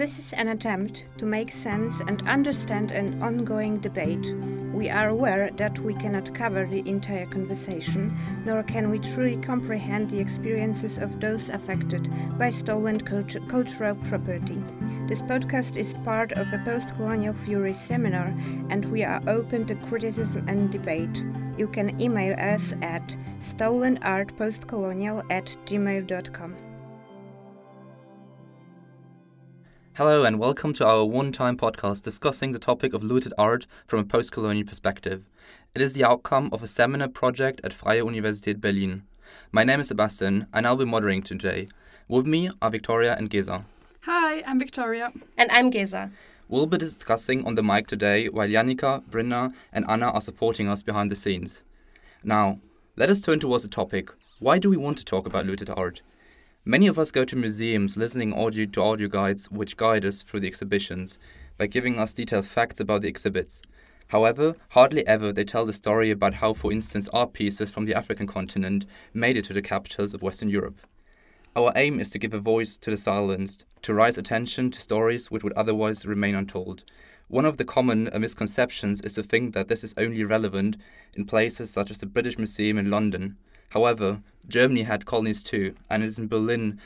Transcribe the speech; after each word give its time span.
This 0.00 0.18
is 0.18 0.32
an 0.32 0.48
attempt 0.48 1.04
to 1.18 1.26
make 1.26 1.52
sense 1.52 2.00
and 2.00 2.26
understand 2.26 2.90
an 2.90 3.22
ongoing 3.22 3.80
debate. 3.80 4.34
We 4.72 4.88
are 4.88 5.10
aware 5.10 5.50
that 5.58 5.78
we 5.78 5.92
cannot 5.92 6.34
cover 6.34 6.64
the 6.64 6.82
entire 6.88 7.26
conversation, 7.26 8.16
nor 8.46 8.62
can 8.62 8.88
we 8.88 8.98
truly 8.98 9.36
comprehend 9.36 10.08
the 10.08 10.18
experiences 10.18 10.96
of 10.96 11.20
those 11.20 11.50
affected 11.50 12.10
by 12.38 12.48
stolen 12.48 12.98
cult- 13.02 13.46
cultural 13.46 13.94
property. 14.08 14.64
This 15.06 15.20
podcast 15.20 15.76
is 15.76 15.92
part 16.02 16.32
of 16.32 16.50
a 16.50 16.62
post 16.64 16.96
colonial 16.96 17.34
theory 17.44 17.74
seminar, 17.74 18.34
and 18.70 18.86
we 18.86 19.04
are 19.04 19.20
open 19.26 19.66
to 19.66 19.74
criticism 19.74 20.48
and 20.48 20.72
debate. 20.72 21.22
You 21.58 21.68
can 21.68 22.00
email 22.00 22.34
us 22.40 22.72
at 22.80 23.14
stolenartpostcolonial 23.40 25.26
at 25.30 25.54
gmail.com. 25.66 26.69
Hello, 29.94 30.22
and 30.22 30.38
welcome 30.38 30.72
to 30.74 30.86
our 30.86 31.04
one 31.04 31.32
time 31.32 31.56
podcast 31.56 32.02
discussing 32.02 32.52
the 32.52 32.60
topic 32.60 32.94
of 32.94 33.02
looted 33.02 33.34
art 33.36 33.66
from 33.88 33.98
a 33.98 34.04
post 34.04 34.30
colonial 34.30 34.64
perspective. 34.66 35.24
It 35.74 35.82
is 35.82 35.94
the 35.94 36.04
outcome 36.04 36.48
of 36.52 36.62
a 36.62 36.68
seminar 36.68 37.08
project 37.08 37.60
at 37.64 37.72
Freie 37.72 38.00
Universität 38.00 38.60
Berlin. 38.60 39.02
My 39.50 39.64
name 39.64 39.80
is 39.80 39.88
Sebastian, 39.88 40.46
and 40.54 40.64
I'll 40.64 40.76
be 40.76 40.84
moderating 40.84 41.22
today. 41.22 41.68
With 42.06 42.24
me 42.24 42.50
are 42.62 42.70
Victoria 42.70 43.16
and 43.16 43.28
Geza. 43.28 43.64
Hi, 44.02 44.42
I'm 44.46 44.60
Victoria. 44.60 45.12
And 45.36 45.50
I'm 45.50 45.70
Geza. 45.70 46.12
We'll 46.48 46.66
be 46.66 46.78
discussing 46.78 47.44
on 47.44 47.56
the 47.56 47.62
mic 47.62 47.88
today 47.88 48.28
while 48.28 48.48
Janika, 48.48 49.02
Brinna, 49.10 49.52
and 49.72 49.84
Anna 49.88 50.10
are 50.10 50.20
supporting 50.20 50.68
us 50.68 50.84
behind 50.84 51.10
the 51.10 51.16
scenes. 51.16 51.62
Now, 52.22 52.60
let 52.96 53.10
us 53.10 53.20
turn 53.20 53.40
towards 53.40 53.64
the 53.64 53.70
topic. 53.70 54.10
Why 54.38 54.60
do 54.60 54.70
we 54.70 54.76
want 54.76 54.98
to 54.98 55.04
talk 55.04 55.26
about 55.26 55.46
looted 55.46 55.68
art? 55.68 56.00
Many 56.66 56.88
of 56.88 56.98
us 56.98 57.10
go 57.10 57.24
to 57.24 57.36
museums 57.36 57.96
listening 57.96 58.34
audio 58.34 58.66
to 58.66 58.82
audio 58.82 59.08
guides 59.08 59.50
which 59.50 59.78
guide 59.78 60.04
us 60.04 60.20
through 60.20 60.40
the 60.40 60.46
exhibitions 60.46 61.18
by 61.56 61.66
giving 61.66 61.98
us 61.98 62.12
detailed 62.12 62.44
facts 62.44 62.78
about 62.78 63.00
the 63.00 63.08
exhibits. 63.08 63.62
However, 64.08 64.56
hardly 64.70 65.06
ever 65.06 65.32
they 65.32 65.44
tell 65.44 65.64
the 65.64 65.72
story 65.72 66.10
about 66.10 66.34
how, 66.34 66.52
for 66.52 66.70
instance, 66.70 67.08
art 67.14 67.32
pieces 67.32 67.70
from 67.70 67.86
the 67.86 67.94
African 67.94 68.26
continent 68.26 68.84
made 69.14 69.38
it 69.38 69.46
to 69.46 69.54
the 69.54 69.62
capitals 69.62 70.12
of 70.12 70.20
Western 70.20 70.50
Europe. 70.50 70.76
Our 71.56 71.72
aim 71.76 71.98
is 71.98 72.10
to 72.10 72.18
give 72.18 72.34
a 72.34 72.38
voice 72.38 72.76
to 72.76 72.90
the 72.90 72.98
silenced, 72.98 73.64
to 73.80 73.94
raise 73.94 74.18
attention 74.18 74.70
to 74.72 74.82
stories 74.82 75.30
which 75.30 75.42
would 75.42 75.54
otherwise 75.54 76.04
remain 76.04 76.34
untold. 76.34 76.84
One 77.28 77.46
of 77.46 77.56
the 77.56 77.64
common 77.64 78.10
misconceptions 78.18 79.00
is 79.00 79.14
to 79.14 79.22
think 79.22 79.54
that 79.54 79.68
this 79.68 79.82
is 79.82 79.94
only 79.96 80.24
relevant 80.24 80.76
in 81.14 81.24
places 81.24 81.70
such 81.70 81.90
as 81.90 81.96
the 81.98 82.06
British 82.06 82.36
Museum 82.36 82.76
in 82.76 82.90
London, 82.90 83.38
However, 83.70 84.22
Germany 84.48 84.82
had 84.82 85.06
colonies 85.06 85.42
too, 85.42 85.74
and 85.88 86.02
it 86.02 86.06
is 86.06 86.18
in 86.18 86.28
Berlin 86.28 86.80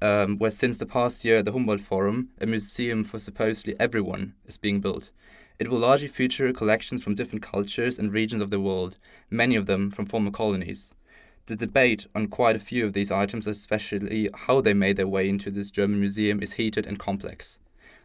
um, 0.00 0.38
where 0.38 0.50
since 0.50 0.78
the 0.78 0.86
past 0.86 1.24
year 1.24 1.42
the 1.42 1.52
Humboldt 1.52 1.80
Forum, 1.80 2.30
a 2.40 2.46
museum 2.46 3.04
for 3.04 3.18
supposedly 3.18 3.74
everyone, 3.78 4.34
is 4.46 4.58
being 4.58 4.80
built. 4.80 5.10
It 5.58 5.70
will 5.70 5.78
largely 5.78 6.08
feature 6.08 6.52
collections 6.52 7.04
from 7.04 7.14
different 7.14 7.42
cultures 7.42 7.98
and 7.98 8.12
regions 8.12 8.42
of 8.42 8.50
the 8.50 8.60
world, 8.60 8.96
many 9.30 9.56
of 9.56 9.66
them 9.66 9.90
from 9.90 10.06
former 10.06 10.30
colonies. 10.30 10.94
The 11.46 11.56
debate 11.56 12.06
on 12.14 12.28
quite 12.28 12.56
a 12.56 12.60
few 12.60 12.86
of 12.86 12.92
these 12.92 13.10
items, 13.10 13.46
especially 13.46 14.30
how 14.46 14.60
they 14.60 14.74
made 14.74 14.96
their 14.96 15.08
way 15.08 15.28
into 15.28 15.50
this 15.50 15.70
German 15.70 16.00
museum, 16.00 16.42
is 16.42 16.52
heated 16.52 16.86
and 16.86 16.98
complex. 16.98 17.58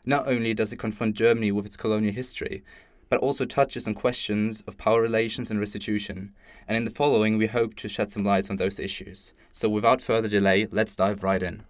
Not 0.05 0.27
only 0.27 0.53
does 0.53 0.71
it 0.71 0.79
confront 0.79 1.15
Germany 1.15 1.51
with 1.51 1.65
its 1.65 1.77
colonial 1.77 2.13
history, 2.13 2.63
but 3.09 3.19
also 3.19 3.45
touches 3.45 3.87
on 3.87 3.93
questions 3.93 4.63
of 4.67 4.77
power 4.77 5.01
relations 5.01 5.49
and 5.49 5.59
restitution. 5.59 6.33
And 6.67 6.75
in 6.77 6.85
the 6.85 6.91
following, 6.91 7.37
we 7.37 7.47
hope 7.47 7.75
to 7.75 7.89
shed 7.89 8.11
some 8.11 8.23
light 8.23 8.49
on 8.49 8.57
those 8.57 8.79
issues. 8.79 9.33
So 9.51 9.69
without 9.69 10.01
further 10.01 10.27
delay, 10.27 10.67
let's 10.71 10.95
dive 10.95 11.23
right 11.23 11.41
in. 11.41 11.63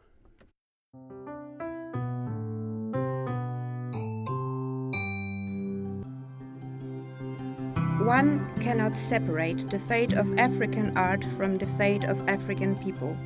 One 8.08 8.50
cannot 8.62 8.98
separate 8.98 9.70
the 9.70 9.80
fate 9.80 10.14
of 10.14 10.40
African 10.40 10.96
art 10.96 11.26
from 11.36 11.58
the 11.58 11.68
fate 11.78 12.06
of 12.06 12.18
African 12.30 12.78
people. 12.78 13.18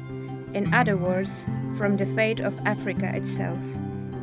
In 0.56 0.74
other 0.74 0.97
words, 0.97 1.46
from 1.78 1.97
the 1.97 2.07
fate 2.07 2.40
of 2.40 2.59
Africa 2.66 3.16
itself. 3.16 3.59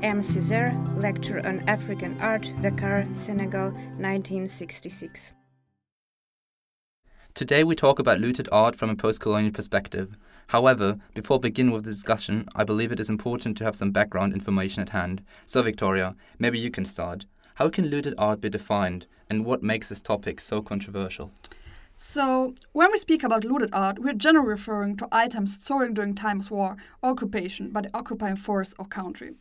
Aimé 0.02 0.24
Césaire, 0.24 0.76
Lecture 0.96 1.44
on 1.44 1.68
African 1.68 2.16
Art, 2.20 2.48
Dakar, 2.62 3.04
Senegal, 3.14 3.72
1966. 3.98 5.32
Today 7.34 7.64
we 7.64 7.74
talk 7.74 7.98
about 7.98 8.20
looted 8.20 8.48
art 8.52 8.76
from 8.76 8.90
a 8.90 8.94
post-colonial 8.94 9.50
perspective. 9.50 10.16
However, 10.48 10.98
before 11.14 11.40
beginning 11.40 11.72
with 11.72 11.84
the 11.84 11.90
discussion, 11.90 12.46
I 12.54 12.62
believe 12.62 12.92
it 12.92 13.00
is 13.00 13.10
important 13.10 13.58
to 13.58 13.64
have 13.64 13.74
some 13.74 13.90
background 13.90 14.34
information 14.34 14.82
at 14.82 14.90
hand. 14.90 15.20
So 15.46 15.62
Victoria, 15.62 16.14
maybe 16.38 16.60
you 16.60 16.70
can 16.70 16.84
start. 16.84 17.26
How 17.56 17.68
can 17.68 17.86
looted 17.86 18.14
art 18.16 18.40
be 18.40 18.48
defined, 18.48 19.06
and 19.28 19.44
what 19.44 19.64
makes 19.64 19.88
this 19.88 20.00
topic 20.00 20.40
so 20.40 20.62
controversial? 20.62 21.32
So, 21.96 22.54
when 22.72 22.92
we 22.92 22.98
speak 22.98 23.24
about 23.24 23.42
looted 23.42 23.70
art, 23.72 23.98
we're 23.98 24.14
generally 24.14 24.50
referring 24.50 24.96
to 24.98 25.08
items 25.10 25.54
stolen 25.54 25.94
during 25.94 26.14
times 26.14 26.46
of 26.46 26.52
war 26.52 26.76
or 27.02 27.10
occupation 27.10 27.70
by 27.70 27.80
the 27.80 27.90
occupying 27.92 28.36
force 28.36 28.72
or 28.78 28.86
country. 28.86 29.34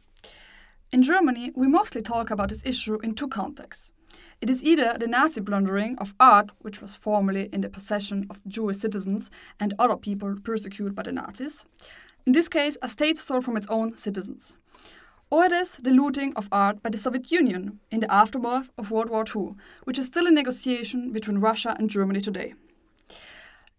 In 0.89 1.03
Germany, 1.03 1.51
we 1.53 1.67
mostly 1.67 2.01
talk 2.01 2.31
about 2.31 2.47
this 2.47 2.63
issue 2.63 2.97
in 3.03 3.13
two 3.13 3.27
contexts. 3.27 3.91
It 4.39 4.49
is 4.49 4.63
either 4.63 4.95
the 4.97 5.07
Nazi 5.07 5.41
plundering 5.41 5.97
of 5.97 6.15
art, 6.17 6.51
which 6.59 6.81
was 6.81 6.95
formerly 6.95 7.49
in 7.51 7.59
the 7.59 7.67
possession 7.69 8.25
of 8.29 8.39
Jewish 8.47 8.77
citizens 8.77 9.29
and 9.59 9.73
other 9.77 9.97
people 9.97 10.37
persecuted 10.41 10.95
by 10.95 11.03
the 11.03 11.11
Nazis. 11.11 11.65
In 12.25 12.31
this 12.31 12.47
case, 12.47 12.77
a 12.81 12.87
state 12.87 13.17
stole 13.17 13.41
from 13.41 13.57
its 13.57 13.67
own 13.67 13.97
citizens. 13.97 14.55
Or 15.29 15.43
it 15.43 15.51
is 15.51 15.75
the 15.75 15.91
looting 15.91 16.31
of 16.37 16.47
art 16.53 16.81
by 16.81 16.89
the 16.89 16.97
Soviet 16.97 17.31
Union 17.31 17.81
in 17.91 17.99
the 17.99 18.09
aftermath 18.09 18.69
of 18.77 18.89
World 18.89 19.09
War 19.09 19.25
II, 19.27 19.55
which 19.83 19.99
is 19.99 20.05
still 20.05 20.25
in 20.25 20.35
negotiation 20.35 21.11
between 21.11 21.39
Russia 21.39 21.75
and 21.77 21.89
Germany 21.89 22.21
today. 22.21 22.53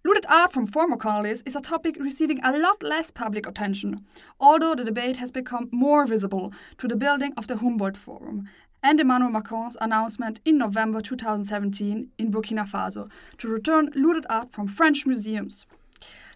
Looted 0.05 0.27
art 0.29 0.53
from 0.53 0.67
former 0.67 0.97
colonies 0.97 1.43
is 1.45 1.57
a 1.57 1.61
topic 1.61 1.97
receiving 1.99 2.39
a 2.45 2.57
lot 2.57 2.85
less 2.85 3.11
public 3.11 3.49
attention, 3.49 4.05
although 4.39 4.77
the 4.77 4.85
debate 4.85 5.17
has 5.17 5.33
become 5.33 5.69
more 5.73 6.07
visible 6.07 6.53
through 6.79 6.91
the 6.91 6.97
building 6.97 7.33
of 7.37 7.49
the 7.49 7.57
Humboldt 7.57 7.97
Forum 7.97 8.49
and 8.81 9.01
Emmanuel 9.01 9.33
Macron's 9.33 9.77
announcement 9.81 10.41
in 10.45 10.57
November 10.57 11.01
2017 11.01 12.13
in 12.17 12.31
Burkina 12.31 12.65
Faso 12.65 13.11
to 13.39 13.49
return 13.49 13.91
looted 13.97 14.25
art 14.31 14.53
from 14.53 14.69
French 14.69 15.05
museums. 15.05 15.67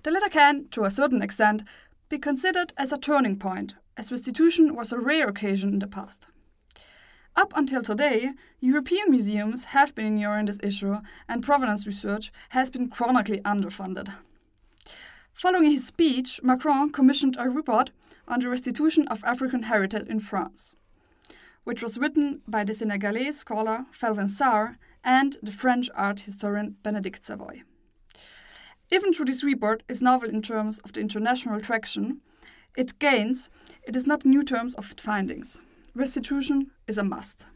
The 0.02 0.10
latter 0.10 0.28
can, 0.28 0.66
to 0.72 0.84
a 0.84 0.90
certain 0.90 1.22
extent, 1.22 1.62
be 2.08 2.18
considered 2.18 2.72
as 2.76 2.92
a 2.92 2.98
turning 2.98 3.38
point, 3.38 3.76
as 3.96 4.10
restitution 4.10 4.74
was 4.74 4.92
a 4.92 4.98
rare 4.98 5.28
occasion 5.28 5.68
in 5.68 5.78
the 5.78 5.86
past. 5.86 6.26
Up 7.34 7.53
until 7.56 7.82
today, 7.82 8.32
European 8.60 9.10
museums 9.10 9.65
have 9.66 9.94
been 9.94 10.04
ignoring 10.19 10.47
this 10.47 10.59
issue, 10.62 10.98
and 11.26 11.43
provenance 11.43 11.87
research 11.87 12.31
has 12.50 12.69
been 12.69 12.91
chronically 12.91 13.41
underfunded. 13.41 14.15
Following 15.32 15.70
his 15.70 15.87
speech, 15.87 16.41
Macron 16.43 16.91
commissioned 16.91 17.37
a 17.38 17.48
report 17.48 17.91
on 18.28 18.41
the 18.41 18.50
restitution 18.50 19.09
of 19.09 19.25
African 19.25 19.62
heritage 19.65 20.09
in 20.09 20.20
France, 20.20 20.75
which 21.65 21.81
was 21.81 21.97
written 21.97 22.43
by 22.47 22.65
the 22.65 22.75
Senegalese 22.75 23.38
scholar 23.38 23.87
Felwine 23.99 24.28
Sarr 24.28 24.76
and 25.03 25.38
the 25.43 25.53
French 25.53 25.88
art 25.94 26.20
historian 26.20 26.76
Bénédicte 26.84 27.25
Savoy. 27.25 27.62
Even 28.91 29.12
though 29.16 29.25
this 29.25 29.43
report 29.43 29.82
is 29.88 30.03
novel 30.03 30.28
in 30.28 30.43
terms 30.43 30.81
of 30.81 30.93
the 30.93 31.00
international 31.00 31.60
traction 31.60 32.20
it 32.76 32.99
gains, 32.99 33.49
it 33.87 33.97
is 33.97 34.06
not 34.06 34.26
new 34.26 34.43
terms 34.43 34.75
of 34.75 34.94
findings 34.99 35.62
restitution 35.94 36.70
is 36.86 36.98
a 36.98 37.04
must. 37.04 37.47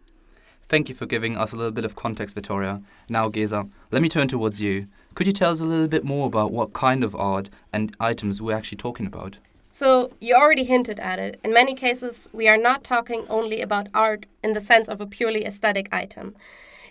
Thank 0.68 0.88
you 0.88 0.94
for 0.94 1.06
giving 1.06 1.36
us 1.36 1.52
a 1.52 1.56
little 1.56 1.70
bit 1.72 1.84
of 1.84 1.94
context, 1.94 2.34
Victoria. 2.34 2.82
Now, 3.08 3.28
Geza, 3.28 3.68
let 3.92 4.02
me 4.02 4.08
turn 4.08 4.26
towards 4.26 4.60
you. 4.60 4.88
Could 5.14 5.26
you 5.28 5.32
tell 5.32 5.52
us 5.52 5.60
a 5.60 5.64
little 5.64 5.86
bit 5.86 6.04
more 6.04 6.26
about 6.26 6.50
what 6.50 6.72
kind 6.72 7.04
of 7.04 7.14
art 7.14 7.48
and 7.72 7.96
items 8.00 8.42
we're 8.42 8.56
actually 8.56 8.78
talking 8.78 9.06
about? 9.06 9.38
So, 9.70 10.10
you 10.20 10.34
already 10.34 10.64
hinted 10.64 10.98
at 10.98 11.18
it. 11.18 11.38
In 11.44 11.52
many 11.52 11.74
cases, 11.74 12.28
we 12.32 12.48
are 12.48 12.56
not 12.56 12.82
talking 12.82 13.26
only 13.28 13.60
about 13.60 13.88
art 13.94 14.26
in 14.42 14.54
the 14.54 14.60
sense 14.60 14.88
of 14.88 15.00
a 15.00 15.06
purely 15.06 15.44
aesthetic 15.44 15.88
item. 15.92 16.34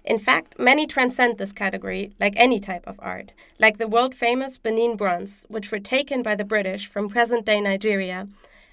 In 0.05 0.19
fact, 0.19 0.59
many 0.59 0.85
transcend 0.85 1.37
this 1.37 1.51
category, 1.51 2.13
like 2.19 2.33
any 2.37 2.59
type 2.59 2.85
of 2.85 2.99
art, 3.01 3.33
like 3.59 3.77
the 3.77 3.87
world 3.87 4.13
famous 4.13 4.57
Benin 4.57 4.95
bronze, 4.95 5.45
which 5.49 5.71
were 5.71 5.79
taken 5.79 6.21
by 6.21 6.35
the 6.35 6.43
British 6.43 6.87
from 6.87 7.09
present 7.09 7.45
day 7.45 7.59
Nigeria 7.59 8.27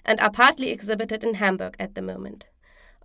and 0.04 0.20
are 0.20 0.30
partly 0.30 0.70
exhibited 0.70 1.24
in 1.24 1.34
Hamburg 1.34 1.74
at 1.80 1.94
the 1.94 2.02
moment. 2.02 2.44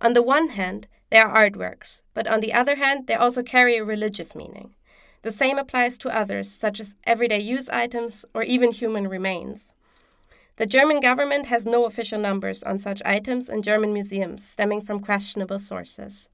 On 0.00 0.12
the 0.12 0.22
one 0.22 0.50
hand, 0.50 0.86
they 1.10 1.18
are 1.18 1.34
artworks, 1.34 2.02
but 2.14 2.26
on 2.26 2.40
the 2.40 2.52
other 2.52 2.76
hand, 2.76 3.06
they 3.06 3.14
also 3.14 3.42
carry 3.42 3.76
a 3.76 3.84
religious 3.84 4.34
meaning. 4.34 4.74
The 5.22 5.32
same 5.32 5.58
applies 5.58 5.98
to 5.98 6.16
others, 6.16 6.50
such 6.50 6.78
as 6.78 6.94
everyday 7.04 7.40
use 7.40 7.68
items 7.68 8.24
or 8.34 8.42
even 8.42 8.70
human 8.70 9.08
remains. 9.08 9.72
The 10.56 10.66
German 10.66 11.00
government 11.00 11.46
has 11.46 11.66
no 11.66 11.84
official 11.84 12.18
numbers 12.18 12.62
on 12.62 12.78
such 12.78 13.02
items 13.04 13.48
in 13.48 13.62
German 13.62 13.92
museums 13.92 14.46
stemming 14.46 14.80
from 14.80 15.00
questionable 15.00 15.58
sources. 15.58 16.28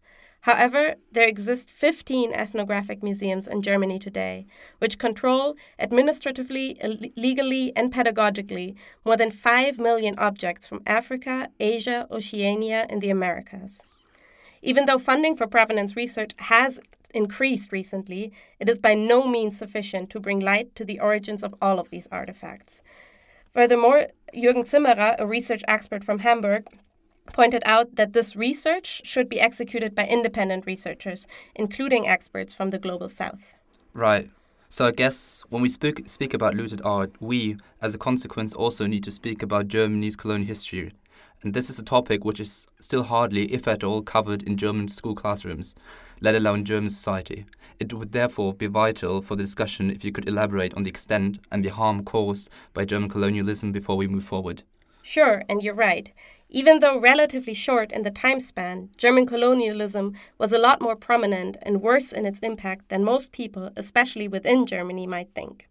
However, 0.44 0.96
there 1.10 1.26
exist 1.26 1.70
15 1.70 2.34
ethnographic 2.34 3.02
museums 3.02 3.48
in 3.48 3.62
Germany 3.62 3.98
today, 3.98 4.44
which 4.78 4.98
control, 4.98 5.56
administratively, 5.78 6.78
uh, 6.82 6.96
legally, 7.16 7.74
and 7.74 7.90
pedagogically, 7.90 8.74
more 9.06 9.16
than 9.16 9.30
5 9.30 9.78
million 9.78 10.14
objects 10.18 10.66
from 10.66 10.82
Africa, 10.86 11.48
Asia, 11.58 12.06
Oceania, 12.10 12.86
and 12.90 13.00
the 13.00 13.08
Americas. 13.08 13.80
Even 14.60 14.84
though 14.84 14.98
funding 14.98 15.34
for 15.34 15.46
provenance 15.46 15.96
research 15.96 16.32
has 16.36 16.78
increased 17.14 17.72
recently, 17.72 18.30
it 18.60 18.68
is 18.68 18.76
by 18.78 18.92
no 18.92 19.26
means 19.26 19.56
sufficient 19.56 20.10
to 20.10 20.20
bring 20.20 20.40
light 20.40 20.74
to 20.74 20.84
the 20.84 21.00
origins 21.00 21.42
of 21.42 21.54
all 21.62 21.78
of 21.78 21.88
these 21.88 22.08
artifacts. 22.12 22.82
Furthermore, 23.54 24.08
Jürgen 24.34 24.66
Zimmerer, 24.66 25.16
a 25.18 25.26
research 25.26 25.62
expert 25.66 26.04
from 26.04 26.18
Hamburg, 26.18 26.66
pointed 27.32 27.62
out 27.64 27.96
that 27.96 28.12
this 28.12 28.36
research 28.36 29.02
should 29.04 29.28
be 29.28 29.40
executed 29.40 29.94
by 29.94 30.06
independent 30.06 30.66
researchers, 30.66 31.26
including 31.54 32.06
experts 32.06 32.54
from 32.54 32.70
the 32.70 32.78
global 32.78 33.08
south. 33.08 33.54
Right. 33.92 34.30
So 34.68 34.86
I 34.86 34.90
guess 34.90 35.44
when 35.50 35.62
we 35.62 35.68
speak, 35.68 36.08
speak 36.08 36.34
about 36.34 36.54
looted 36.54 36.82
art, 36.84 37.12
we, 37.20 37.56
as 37.80 37.94
a 37.94 37.98
consequence, 37.98 38.52
also 38.52 38.86
need 38.86 39.04
to 39.04 39.10
speak 39.10 39.42
about 39.42 39.68
Germany's 39.68 40.16
colonial 40.16 40.48
history. 40.48 40.92
And 41.42 41.54
this 41.54 41.70
is 41.70 41.78
a 41.78 41.84
topic 41.84 42.24
which 42.24 42.40
is 42.40 42.66
still 42.80 43.04
hardly, 43.04 43.52
if 43.52 43.68
at 43.68 43.84
all, 43.84 44.02
covered 44.02 44.42
in 44.42 44.56
German 44.56 44.88
school 44.88 45.14
classrooms, 45.14 45.74
let 46.20 46.34
alone 46.34 46.64
German 46.64 46.90
society. 46.90 47.46
It 47.78 47.92
would 47.92 48.12
therefore 48.12 48.54
be 48.54 48.66
vital 48.66 49.20
for 49.20 49.36
the 49.36 49.42
discussion 49.42 49.90
if 49.90 50.04
you 50.04 50.10
could 50.10 50.28
elaborate 50.28 50.74
on 50.74 50.84
the 50.84 50.90
extent 50.90 51.38
and 51.52 51.64
the 51.64 51.68
harm 51.68 52.04
caused 52.04 52.48
by 52.72 52.84
German 52.84 53.08
colonialism 53.08 53.72
before 53.72 53.96
we 53.96 54.08
move 54.08 54.24
forward. 54.24 54.62
Sure, 55.02 55.44
and 55.50 55.62
you're 55.62 55.74
right. 55.74 56.12
Even 56.54 56.78
though 56.78 57.00
relatively 57.00 57.52
short 57.52 57.90
in 57.90 58.02
the 58.02 58.12
time 58.12 58.38
span, 58.38 58.88
German 58.96 59.26
colonialism 59.26 60.14
was 60.38 60.52
a 60.52 60.58
lot 60.58 60.80
more 60.80 60.94
prominent 60.94 61.56
and 61.62 61.82
worse 61.82 62.12
in 62.12 62.24
its 62.24 62.38
impact 62.38 62.90
than 62.90 63.02
most 63.02 63.32
people, 63.32 63.70
especially 63.74 64.28
within 64.28 64.64
Germany, 64.64 65.04
might 65.04 65.34
think. 65.34 65.68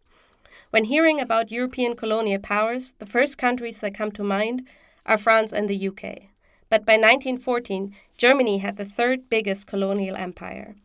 When 0.71 0.83
hearing 0.83 1.21
about 1.21 1.53
European 1.53 1.95
colonial 1.95 2.41
powers, 2.41 2.95
the 2.99 3.05
first 3.05 3.37
countries 3.37 3.79
that 3.79 3.95
come 3.95 4.11
to 4.11 4.25
mind 4.25 4.67
are 5.05 5.17
France 5.17 5.53
and 5.53 5.69
the 5.69 5.87
UK. 5.87 6.23
But 6.69 6.85
by 6.85 6.97
1914, 6.97 7.95
Germany 8.17 8.57
had 8.57 8.75
the 8.75 8.83
third 8.83 9.29
biggest 9.29 9.65
colonial 9.65 10.17
empire. 10.17 10.75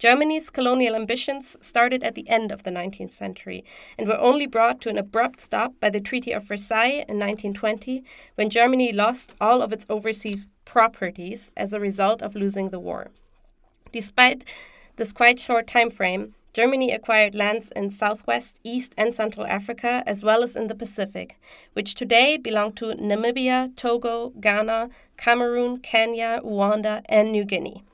Germany's 0.00 0.48
colonial 0.48 0.94
ambitions 0.94 1.58
started 1.60 2.02
at 2.02 2.14
the 2.14 2.26
end 2.26 2.50
of 2.50 2.62
the 2.62 2.70
19th 2.70 3.10
century 3.10 3.66
and 3.98 4.08
were 4.08 4.18
only 4.18 4.46
brought 4.46 4.80
to 4.80 4.88
an 4.88 4.96
abrupt 4.96 5.42
stop 5.42 5.74
by 5.78 5.90
the 5.90 6.00
Treaty 6.00 6.32
of 6.32 6.44
Versailles 6.44 7.04
in 7.06 7.18
1920 7.18 8.02
when 8.34 8.48
Germany 8.48 8.92
lost 8.92 9.34
all 9.42 9.60
of 9.60 9.74
its 9.74 9.84
overseas 9.90 10.48
properties 10.64 11.52
as 11.54 11.74
a 11.74 11.78
result 11.78 12.22
of 12.22 12.34
losing 12.34 12.70
the 12.70 12.80
war. 12.80 13.10
Despite 13.92 14.42
this 14.96 15.12
quite 15.12 15.38
short 15.38 15.66
time 15.66 15.90
frame, 15.90 16.34
Germany 16.54 16.92
acquired 16.92 17.34
lands 17.34 17.70
in 17.76 17.90
southwest, 17.90 18.58
east, 18.64 18.94
and 18.96 19.14
central 19.14 19.46
Africa, 19.46 20.02
as 20.06 20.22
well 20.22 20.42
as 20.42 20.56
in 20.56 20.68
the 20.68 20.74
Pacific, 20.74 21.38
which 21.74 21.94
today 21.94 22.38
belong 22.38 22.72
to 22.72 22.86
Namibia, 22.94 23.76
Togo, 23.76 24.30
Ghana, 24.40 24.88
Cameroon, 25.18 25.76
Kenya, 25.78 26.40
Rwanda, 26.42 27.02
and 27.06 27.30
New 27.30 27.44
Guinea. 27.44 27.84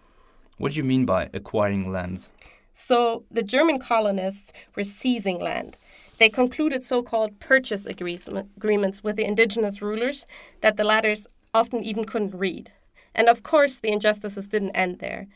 What 0.58 0.73
do 0.73 0.79
you 0.79 0.85
mean 0.85 1.05
by 1.05 1.29
acquiring 1.35 1.93
lands? 1.93 2.29
So, 2.75 3.25
the 3.31 3.43
German 3.43 3.79
colonists 3.79 4.53
were 4.75 4.85
seizing 4.85 5.38
land. 5.38 5.76
They 6.19 6.29
concluded 6.29 6.82
so 6.82 7.03
called 7.03 7.41
purchase 7.41 7.87
agreements 7.87 9.05
with 9.05 9.17
the 9.17 9.25
indigenous 9.25 9.82
rulers 9.82 10.26
that 10.62 10.76
the 10.76 10.85
latters 10.85 11.26
often 11.53 11.82
even 11.82 12.05
couldn't 12.05 12.35
read. 12.35 12.73
And 13.14 13.29
of 13.29 13.43
course, 13.43 13.79
the 13.79 13.93
injustices 13.93 14.49
didn't 14.49 14.76
end 14.76 14.99
there. 14.99 15.26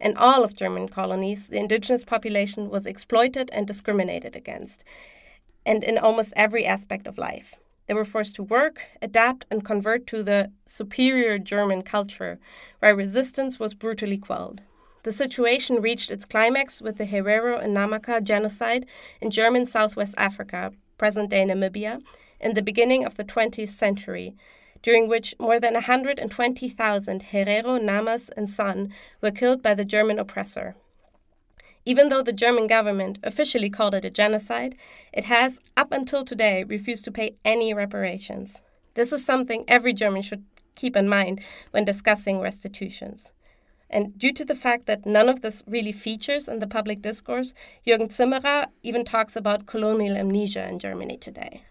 In 0.00 0.16
all 0.16 0.44
of 0.44 0.54
German 0.54 0.88
colonies, 0.88 1.48
the 1.48 1.58
indigenous 1.58 2.04
population 2.04 2.70
was 2.70 2.86
exploited 2.86 3.50
and 3.52 3.66
discriminated 3.66 4.36
against, 4.36 4.84
and 5.66 5.82
in 5.82 5.98
almost 5.98 6.32
every 6.36 6.64
aspect 6.64 7.06
of 7.06 7.18
life. 7.18 7.56
They 7.88 7.94
were 7.94 8.04
forced 8.04 8.36
to 8.36 8.42
work, 8.42 8.82
adapt, 9.00 9.46
and 9.50 9.64
convert 9.64 10.06
to 10.08 10.22
the 10.22 10.52
superior 10.66 11.38
German 11.38 11.80
culture, 11.80 12.38
where 12.80 12.94
resistance 12.94 13.58
was 13.58 13.72
brutally 13.72 14.18
quelled. 14.18 14.60
The 15.04 15.12
situation 15.12 15.80
reached 15.80 16.10
its 16.10 16.26
climax 16.26 16.82
with 16.82 16.98
the 16.98 17.06
Herero 17.06 17.58
and 17.58 17.74
Namaqua 17.74 18.22
genocide 18.22 18.84
in 19.22 19.30
German 19.30 19.64
Southwest 19.64 20.14
Africa, 20.18 20.72
present 20.98 21.30
day 21.30 21.44
Namibia, 21.46 22.02
in 22.38 22.52
the 22.52 22.62
beginning 22.62 23.06
of 23.06 23.16
the 23.16 23.24
20th 23.24 23.70
century, 23.70 24.36
during 24.82 25.08
which 25.08 25.34
more 25.38 25.58
than 25.58 25.72
120,000 25.72 27.22
Herero, 27.22 27.80
Namas, 27.80 28.28
and 28.36 28.50
San 28.50 28.92
were 29.22 29.30
killed 29.30 29.62
by 29.62 29.72
the 29.72 29.86
German 29.86 30.18
oppressor. 30.18 30.76
Even 31.84 32.08
though 32.08 32.22
the 32.22 32.32
German 32.32 32.66
government 32.66 33.18
officially 33.22 33.70
called 33.70 33.94
it 33.94 34.04
a 34.04 34.10
genocide, 34.10 34.76
it 35.12 35.24
has, 35.24 35.58
up 35.76 35.92
until 35.92 36.24
today, 36.24 36.64
refused 36.64 37.04
to 37.04 37.12
pay 37.12 37.36
any 37.44 37.72
reparations. 37.72 38.60
This 38.94 39.12
is 39.12 39.24
something 39.24 39.64
every 39.68 39.92
German 39.92 40.22
should 40.22 40.44
keep 40.74 40.96
in 40.96 41.08
mind 41.08 41.40
when 41.70 41.84
discussing 41.84 42.40
restitutions. 42.40 43.32
And 43.90 44.18
due 44.18 44.32
to 44.32 44.44
the 44.44 44.54
fact 44.54 44.86
that 44.86 45.06
none 45.06 45.28
of 45.28 45.40
this 45.40 45.62
really 45.66 45.92
features 45.92 46.48
in 46.48 46.58
the 46.58 46.66
public 46.66 47.00
discourse, 47.00 47.54
Jürgen 47.86 48.08
Zimmerer 48.08 48.66
even 48.82 49.04
talks 49.04 49.34
about 49.34 49.66
colonial 49.66 50.16
amnesia 50.16 50.68
in 50.68 50.78
Germany 50.78 51.16
today. 51.16 51.62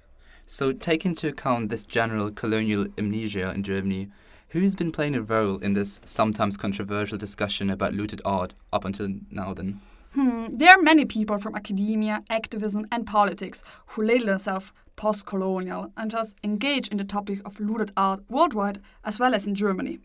So, 0.47 0.71
take 0.71 1.05
into 1.05 1.27
account 1.27 1.69
this 1.69 1.83
general 1.83 2.31
colonial 2.31 2.87
amnesia 2.97 3.51
in 3.51 3.63
Germany. 3.63 4.09
Who's 4.49 4.75
been 4.75 4.93
playing 4.93 5.15
a 5.15 5.21
role 5.21 5.57
in 5.57 5.73
this 5.73 5.99
sometimes 6.05 6.55
controversial 6.55 7.17
discussion 7.17 7.69
about 7.69 7.93
looted 7.93 8.21
art 8.23 8.53
up 8.71 8.85
until 8.85 9.09
now, 9.29 9.53
then? 9.53 9.81
Hmm, 10.17 10.47
there 10.49 10.71
are 10.71 10.81
many 10.81 11.05
people 11.05 11.37
from 11.37 11.53
academia, 11.53 12.23
activism, 12.27 12.87
and 12.91 13.05
politics 13.05 13.61
who 13.89 14.01
label 14.01 14.25
themselves 14.25 14.71
post 14.95 15.27
colonial 15.27 15.91
and 15.95 16.09
thus 16.09 16.33
engage 16.43 16.87
in 16.87 16.97
the 16.97 17.03
topic 17.03 17.39
of 17.45 17.59
looted 17.59 17.91
art 17.95 18.21
worldwide 18.27 18.81
as 19.03 19.19
well 19.19 19.35
as 19.35 19.45
in 19.45 19.53
Germany. 19.53 19.99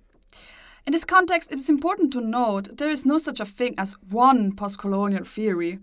In 0.86 0.92
this 0.92 1.06
context, 1.06 1.50
it 1.50 1.58
is 1.58 1.70
important 1.70 2.12
to 2.12 2.20
note 2.20 2.76
there 2.76 2.90
is 2.90 3.06
no 3.06 3.16
such 3.16 3.40
a 3.40 3.46
thing 3.46 3.74
as 3.78 3.96
one 4.10 4.54
post 4.54 4.78
colonial 4.78 5.24
theory. 5.24 5.78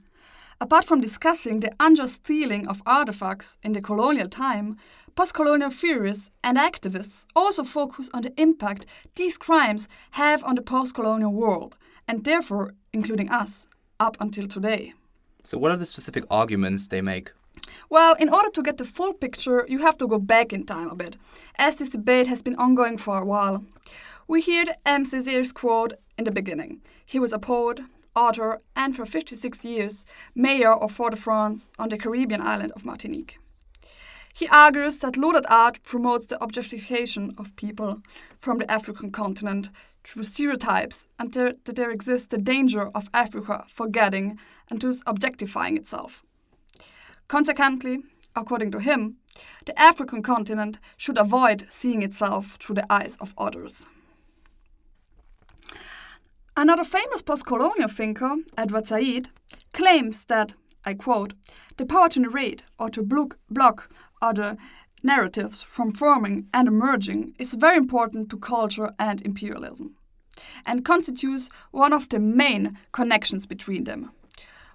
Apart 0.61 0.85
from 0.85 1.01
discussing 1.01 1.61
the 1.61 1.73
unjust 1.79 2.17
stealing 2.23 2.67
of 2.67 2.83
artifacts 2.85 3.57
in 3.63 3.71
the 3.71 3.81
colonial 3.81 4.29
time, 4.29 4.77
post 5.15 5.33
colonial 5.33 5.71
theorists 5.71 6.29
and 6.43 6.55
activists 6.55 7.25
also 7.35 7.63
focus 7.63 8.11
on 8.13 8.21
the 8.21 8.39
impact 8.39 8.85
these 9.15 9.39
crimes 9.39 9.87
have 10.11 10.43
on 10.43 10.53
the 10.53 10.61
post 10.61 10.93
colonial 10.93 11.33
world, 11.33 11.75
and 12.07 12.25
therefore 12.25 12.75
including 12.93 13.27
us, 13.31 13.67
up 13.99 14.17
until 14.19 14.47
today. 14.47 14.93
So, 15.43 15.57
what 15.57 15.71
are 15.71 15.77
the 15.77 15.85
specific 15.85 16.25
arguments 16.29 16.87
they 16.87 17.01
make? 17.01 17.31
Well, 17.89 18.13
in 18.19 18.29
order 18.29 18.49
to 18.51 18.63
get 18.63 18.77
the 18.77 18.85
full 18.85 19.13
picture, 19.13 19.65
you 19.67 19.79
have 19.79 19.97
to 19.97 20.07
go 20.07 20.19
back 20.19 20.53
in 20.53 20.65
time 20.65 20.89
a 20.89 20.95
bit, 20.95 21.17
as 21.57 21.75
this 21.75 21.89
debate 21.89 22.27
has 22.27 22.41
been 22.41 22.55
ongoing 22.55 22.97
for 22.97 23.17
a 23.17 23.25
while. 23.25 23.63
We 24.27 24.41
heard 24.41 24.75
Aimé 24.85 25.07
Césaire's 25.07 25.51
quote 25.51 25.93
in 26.17 26.25
the 26.25 26.31
beginning. 26.31 26.81
He 27.05 27.19
was 27.19 27.33
a 27.33 27.39
poet, 27.39 27.79
author, 28.15 28.61
and 28.75 28.95
for 28.95 29.05
56 29.05 29.65
years, 29.65 30.05
mayor 30.35 30.73
of 30.73 30.91
Fort-de-France 30.91 31.71
on 31.79 31.89
the 31.89 31.97
Caribbean 31.97 32.41
island 32.41 32.71
of 32.75 32.85
Martinique. 32.85 33.39
He 34.33 34.47
argues 34.47 34.99
that 34.99 35.17
looted 35.17 35.45
art 35.49 35.81
promotes 35.83 36.27
the 36.27 36.41
objectification 36.43 37.33
of 37.37 37.55
people 37.55 38.01
from 38.39 38.59
the 38.59 38.71
African 38.71 39.11
continent 39.11 39.69
through 40.03 40.23
stereotypes 40.23 41.07
and 41.17 41.33
there, 41.33 41.53
that 41.65 41.75
there 41.75 41.91
exists 41.91 42.27
the 42.27 42.37
danger 42.37 42.89
of 42.95 43.09
Africa 43.13 43.65
forgetting 43.67 44.39
and 44.69 44.81
thus 44.81 45.01
objectifying 45.05 45.77
itself. 45.77 46.23
Consequently, 47.27 47.99
according 48.35 48.71
to 48.71 48.79
him, 48.79 49.17
the 49.65 49.79
African 49.79 50.23
continent 50.23 50.79
should 50.97 51.17
avoid 51.17 51.65
seeing 51.69 52.01
itself 52.01 52.57
through 52.59 52.75
the 52.75 52.91
eyes 52.91 53.17
of 53.21 53.33
others. 53.37 53.85
Another 56.57 56.83
famous 56.83 57.21
post 57.21 57.45
colonial 57.45 57.87
thinker, 57.87 58.35
Edward 58.57 58.87
Said, 58.87 59.29
claims 59.73 60.25
that, 60.25 60.55
I 60.83 60.93
quote, 60.93 61.33
the 61.77 61.85
power 61.85 62.09
to 62.09 62.19
narrate 62.19 62.63
or 62.77 62.89
to 62.89 63.03
block 63.49 63.89
other 64.21 64.57
narratives 65.03 65.61
from 65.61 65.93
forming 65.93 66.47
and 66.53 66.67
emerging 66.67 67.33
is 67.39 67.53
very 67.53 67.77
important 67.77 68.29
to 68.29 68.37
culture 68.37 68.93
and 68.99 69.21
imperialism, 69.21 69.95
and 70.65 70.85
constitutes 70.85 71.49
one 71.71 71.93
of 71.93 72.09
the 72.09 72.19
main 72.19 72.77
connections 72.91 73.45
between 73.45 73.83
them. 73.83 74.11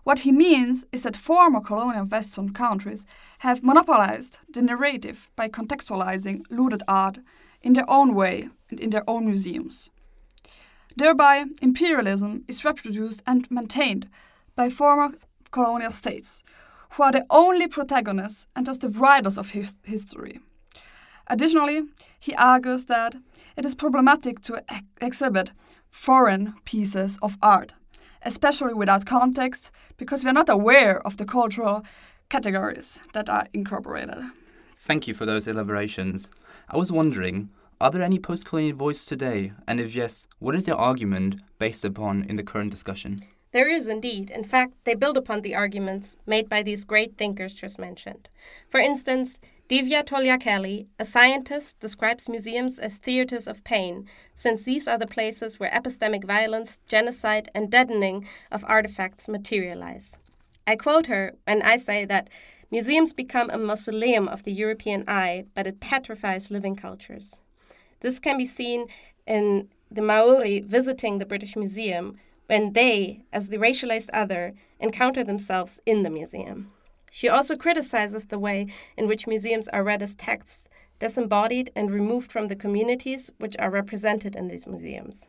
What 0.05 0.21
he 0.21 0.33
means 0.33 0.85
is 0.93 1.03
that 1.03 1.17
former 1.17 1.61
colonial 1.61 2.05
Western 2.05 2.53
countries 2.53 3.07
have 3.39 3.65
monopolized 3.65 4.39
the 4.53 4.61
narrative 4.61 5.31
by 5.35 5.49
contextualizing 5.49 6.43
looted 6.51 6.83
art 6.87 7.19
in 7.63 7.73
their 7.73 7.89
own 7.89 8.15
way 8.15 8.51
and 8.71 8.79
in 8.79 8.91
their 8.91 9.09
own 9.09 9.25
museums. 9.25 9.91
Thereby, 10.97 11.47
imperialism 11.63 12.45
is 12.47 12.65
reproduced 12.65 13.23
and 13.27 13.51
maintained 13.51 14.09
by 14.55 14.69
former 14.69 15.15
colonial 15.51 15.93
states, 15.93 16.45
who 16.95 17.03
are 17.03 17.13
the 17.13 17.27
only 17.31 17.67
protagonists 17.67 18.47
and 18.55 18.67
just 18.67 18.81
the 18.81 18.89
writers 18.89 19.39
of 19.39 19.51
his 19.51 19.75
history. 19.83 20.41
Additionally, 21.27 21.83
he 22.21 22.35
argues 22.35 22.85
that 22.87 23.17
it 23.57 23.65
is 23.65 23.75
problematic 23.75 24.41
to 24.43 24.63
ex 24.69 24.83
exhibit 25.01 25.53
foreign 25.91 26.55
pieces 26.65 27.19
of 27.23 27.37
art, 27.41 27.75
especially 28.23 28.75
without 28.75 29.07
context, 29.07 29.71
because 29.97 30.25
we 30.25 30.31
are 30.31 30.35
not 30.35 30.49
aware 30.49 31.01
of 31.07 31.17
the 31.17 31.25
cultural 31.25 31.85
categories 32.29 33.01
that 33.13 33.29
are 33.29 33.47
incorporated. 33.53 34.19
Thank 34.87 35.09
you 35.09 35.15
for 35.15 35.25
those 35.25 35.47
elaborations. 35.47 36.31
I 36.69 36.77
was 36.77 36.93
wondering, 36.93 37.51
are 37.81 37.91
there 37.91 38.03
any 38.03 38.19
post-colonial 38.19 38.77
voices 38.77 39.07
today? 39.07 39.53
And 39.67 39.81
if 39.81 39.95
yes, 39.95 40.27
what 40.39 40.55
is 40.55 40.67
their 40.67 40.77
argument 40.77 41.41
based 41.59 41.85
upon 41.85 42.25
in 42.25 42.37
the 42.37 42.43
current 42.43 42.71
discussion? 42.71 43.17
There 43.55 43.71
is 43.71 43.87
indeed. 43.87 44.33
In 44.33 44.43
fact, 44.43 44.73
they 44.83 44.97
build 44.97 45.17
upon 45.17 45.43
the 45.43 45.55
arguments 45.55 46.17
made 46.27 46.49
by 46.49 46.61
these 46.61 46.85
great 46.85 47.17
thinkers 47.17 47.55
just 47.55 47.79
mentioned. 47.79 48.29
For 48.69 48.81
instance, 48.81 49.39
Divya 49.71 50.03
Tolia-Kelly, 50.03 50.89
a 50.99 51.05
scientist, 51.05 51.79
describes 51.79 52.29
museums 52.29 52.81
as 52.81 52.99
theaters 52.99 53.47
of 53.47 53.63
pain, 53.63 54.09
since 54.35 54.65
these 54.65 54.89
are 54.89 54.99
the 54.99 55.07
places 55.07 55.61
where 55.61 55.71
epistemic 55.71 56.25
violence, 56.25 56.81
genocide, 56.89 57.49
and 57.55 57.71
deadening 57.71 58.27
of 58.51 58.65
artifacts 58.67 59.29
materialize. 59.29 60.19
I 60.67 60.75
quote 60.75 61.07
her 61.07 61.35
when 61.45 61.63
I 61.63 61.77
say 61.77 62.05
that 62.07 62.29
museums 62.73 63.13
become 63.13 63.51
a 63.51 63.57
mausoleum 63.57 64.27
of 64.27 64.43
the 64.43 64.53
European 64.53 65.05
eye, 65.07 65.45
but 65.55 65.69
it 65.69 65.79
petrifies 65.79 66.51
living 66.51 66.75
cultures. 66.75 67.37
This 68.01 68.19
can 68.19 68.37
be 68.37 68.47
seen 68.47 68.89
in 69.29 69.69
the 69.89 70.03
Maori 70.03 70.59
visiting 70.59 71.19
the 71.19 71.27
British 71.27 71.55
Museum, 71.55 72.19
when 72.47 72.73
they, 72.73 73.25
as 73.33 73.49
the 73.49 73.57
racialized 73.59 74.11
other, 74.13 74.55
encounter 74.79 75.25
themselves 75.25 75.81
in 75.87 76.03
the 76.03 76.11
museum. 76.11 76.71
She 77.11 77.29
also 77.29 77.57
criticizes 77.57 78.27
the 78.27 78.39
way 78.39 78.67
in 78.97 79.07
which 79.07 79.27
museums 79.27 79.69
are 79.69 79.85
read 79.85 80.03
as 80.03 80.15
texts, 80.15 80.69
disembodied 80.99 81.71
and 81.77 81.91
removed 81.91 82.33
from 82.33 82.49
the 82.49 82.57
communities 82.57 83.31
which 83.39 83.57
are 83.59 83.71
represented 83.71 84.35
in 84.35 84.49
these 84.49 84.67
museums. 84.67 85.29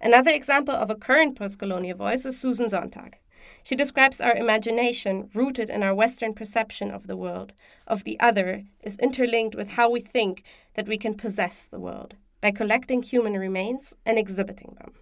Another 0.00 0.30
example 0.30 0.74
of 0.74 0.90
a 0.90 0.96
current 0.96 1.38
postcolonial 1.38 1.96
voice 1.96 2.24
is 2.24 2.38
Susan 2.38 2.68
Sontag. 2.68 3.18
She 3.62 3.74
describes 3.74 4.20
our 4.20 4.34
imagination, 4.34 5.28
rooted 5.34 5.68
in 5.70 5.82
our 5.82 5.94
Western 5.94 6.34
perception 6.34 6.90
of 6.90 7.06
the 7.06 7.16
world, 7.16 7.52
of 7.86 8.04
the 8.04 8.18
other, 8.20 8.64
is 8.82 8.96
interlinked 8.98 9.54
with 9.54 9.70
how 9.70 9.90
we 9.90 10.00
think 10.00 10.44
that 10.74 10.88
we 10.88 10.96
can 10.96 11.14
possess 11.14 11.64
the 11.64 11.80
world 11.80 12.14
by 12.40 12.50
collecting 12.50 13.02
human 13.02 13.34
remains 13.34 13.94
and 14.06 14.18
exhibiting 14.18 14.76
them. 14.78 14.92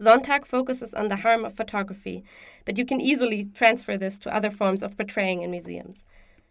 Sontag 0.00 0.44
focuses 0.44 0.92
on 0.92 1.08
the 1.08 1.16
harm 1.16 1.44
of 1.44 1.56
photography, 1.56 2.22
but 2.64 2.76
you 2.76 2.84
can 2.84 3.00
easily 3.00 3.46
transfer 3.54 3.96
this 3.96 4.18
to 4.18 4.34
other 4.34 4.50
forms 4.50 4.82
of 4.82 4.96
portraying 4.96 5.42
in 5.42 5.50
museums. 5.50 6.04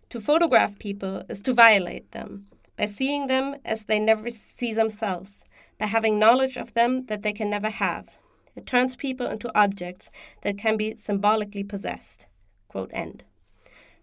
To 0.10 0.20
photograph 0.20 0.80
people 0.80 1.24
is 1.30 1.42
to 1.42 1.54
violate 1.54 2.12
them, 2.12 2.48
by 2.76 2.88
seeing 2.88 3.28
them 3.28 3.56
as 3.64 3.86
they 3.86 4.00
never 4.00 4.32
see 4.32 4.74
themselves, 4.74 5.44
by 5.78 5.86
having 5.86 6.18
knowledge 6.18 6.58
of 6.58 6.74
them 6.74 7.06
that 7.06 7.22
they 7.22 7.34
can 7.34 7.50
never 7.50 7.70
have. 7.70 8.10
It 8.56 8.66
turns 8.66 8.96
people 8.96 9.28
into 9.28 9.56
objects 9.58 10.10
that 10.42 10.58
can 10.58 10.78
be 10.78 10.96
symbolically 10.96 11.64
possessed. 11.64 12.28
Quote 12.68 12.92
end. 12.94 13.24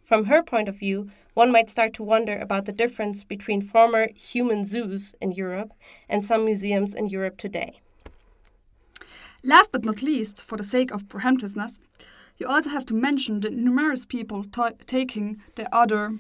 From 0.05 0.27
her 0.27 0.43
point 0.43 0.69
of 0.69 0.79
view, 0.79 1.11
one 1.35 1.51
might 1.51 1.71
start 1.71 1.95
to 1.95 2.03
wonder 2.03 2.39
about 2.39 2.67
the 2.67 2.73
difference 2.73 3.25
between 3.25 3.63
former 3.63 4.09
human 4.15 4.65
zoos 4.65 5.15
in 5.21 5.33
Europe 5.33 5.73
and 6.09 6.25
some 6.25 6.45
museums 6.45 6.95
in 6.95 7.09
Europe 7.09 7.39
today. 7.39 7.81
Last 9.45 9.73
but 9.73 9.85
not 9.85 10.03
least, 10.03 10.41
for 10.41 10.57
the 10.57 10.65
sake 10.65 10.93
of 10.93 11.09
preemptiveness, 11.09 11.81
you 12.39 12.47
also 12.47 12.71
have 12.71 12.87
to 12.87 12.95
mention 12.95 13.41
the 13.41 13.51
numerous 13.51 14.05
people 14.05 14.45
taking 14.87 15.43
the 15.57 15.75
other 15.75 16.19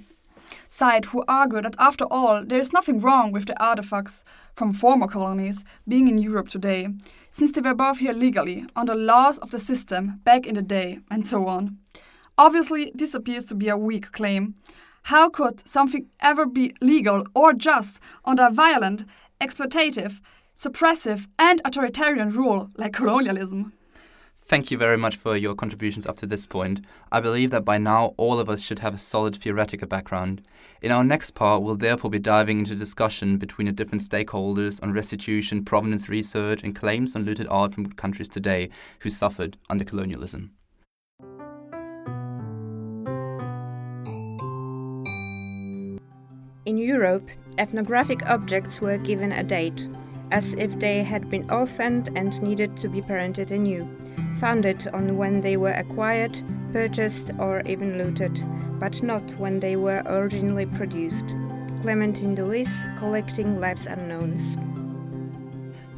side 0.66 1.06
who 1.06 1.24
argue 1.28 1.62
that 1.62 1.76
after 1.78 2.04
all, 2.10 2.44
there 2.44 2.60
is 2.60 2.72
nothing 2.72 3.00
wrong 3.00 3.30
with 3.30 3.46
the 3.46 3.62
artifacts 3.62 4.24
from 4.54 4.72
former 4.72 5.06
colonies 5.06 5.62
being 5.86 6.08
in 6.08 6.18
Europe 6.18 6.48
today, 6.48 6.88
since 7.30 7.52
they 7.52 7.60
were 7.60 7.74
both 7.74 7.98
here 7.98 8.12
legally, 8.12 8.66
under 8.74 8.94
laws 8.94 9.38
of 9.38 9.50
the 9.50 9.58
system 9.58 10.20
back 10.24 10.44
in 10.44 10.56
the 10.56 10.62
day, 10.62 10.98
and 11.08 11.26
so 11.26 11.46
on. 11.46 11.78
Obviously, 12.36 12.90
this 12.94 13.14
appears 13.14 13.46
to 13.46 13.54
be 13.54 13.68
a 13.68 13.76
weak 13.76 14.10
claim. 14.10 14.56
How 15.04 15.30
could 15.30 15.66
something 15.66 16.08
ever 16.20 16.44
be 16.44 16.74
legal 16.80 17.24
or 17.34 17.52
just 17.52 18.00
under 18.24 18.50
violent, 18.50 19.04
exploitative, 19.40 20.20
suppressive, 20.62 21.26
and 21.38 21.60
authoritarian 21.64 22.30
rule 22.30 22.70
like 22.76 22.92
colonialism. 22.92 23.72
Thank 24.44 24.70
you 24.70 24.76
very 24.76 24.98
much 24.98 25.16
for 25.16 25.36
your 25.36 25.54
contributions 25.54 26.06
up 26.06 26.16
to 26.16 26.26
this 26.26 26.46
point. 26.46 26.84
I 27.10 27.20
believe 27.20 27.50
that 27.52 27.64
by 27.64 27.78
now 27.78 28.12
all 28.16 28.38
of 28.38 28.50
us 28.50 28.60
should 28.60 28.80
have 28.80 28.94
a 28.94 28.98
solid 28.98 29.36
theoretical 29.36 29.88
background. 29.88 30.42
In 30.82 30.92
our 30.92 31.04
next 31.04 31.30
part, 31.30 31.62
we'll 31.62 31.76
therefore 31.76 32.10
be 32.10 32.18
diving 32.18 32.58
into 32.58 32.74
discussion 32.74 33.38
between 33.38 33.66
the 33.66 33.72
different 33.72 34.02
stakeholders 34.02 34.82
on 34.82 34.92
restitution, 34.92 35.64
provenance 35.64 36.08
research, 36.08 36.62
and 36.62 36.76
claims 36.76 37.16
on 37.16 37.24
looted 37.24 37.46
art 37.48 37.72
from 37.72 37.92
countries 37.92 38.28
today 38.28 38.68
who 39.00 39.10
suffered 39.10 39.56
under 39.70 39.84
colonialism. 39.84 40.52
In 46.66 46.76
Europe, 46.76 47.28
ethnographic 47.58 48.24
objects 48.26 48.80
were 48.80 48.98
given 48.98 49.32
a 49.32 49.42
date 49.42 49.88
as 50.32 50.54
if 50.54 50.76
they 50.78 51.02
had 51.02 51.28
been 51.28 51.48
orphaned 51.50 52.08
and 52.16 52.40
needed 52.42 52.74
to 52.78 52.88
be 52.88 53.02
parented 53.02 53.50
anew, 53.50 53.86
founded 54.40 54.88
on 54.94 55.18
when 55.18 55.42
they 55.42 55.58
were 55.58 55.72
acquired, 55.72 56.42
purchased, 56.72 57.30
or 57.38 57.60
even 57.66 57.98
looted, 57.98 58.42
but 58.80 59.02
not 59.02 59.30
when 59.38 59.60
they 59.60 59.76
were 59.76 60.02
originally 60.06 60.64
produced. 60.64 61.36
Clementine 61.82 62.34
Deliss, 62.34 62.72
Collecting 62.98 63.60
Lives 63.60 63.86
Unknowns. 63.86 64.56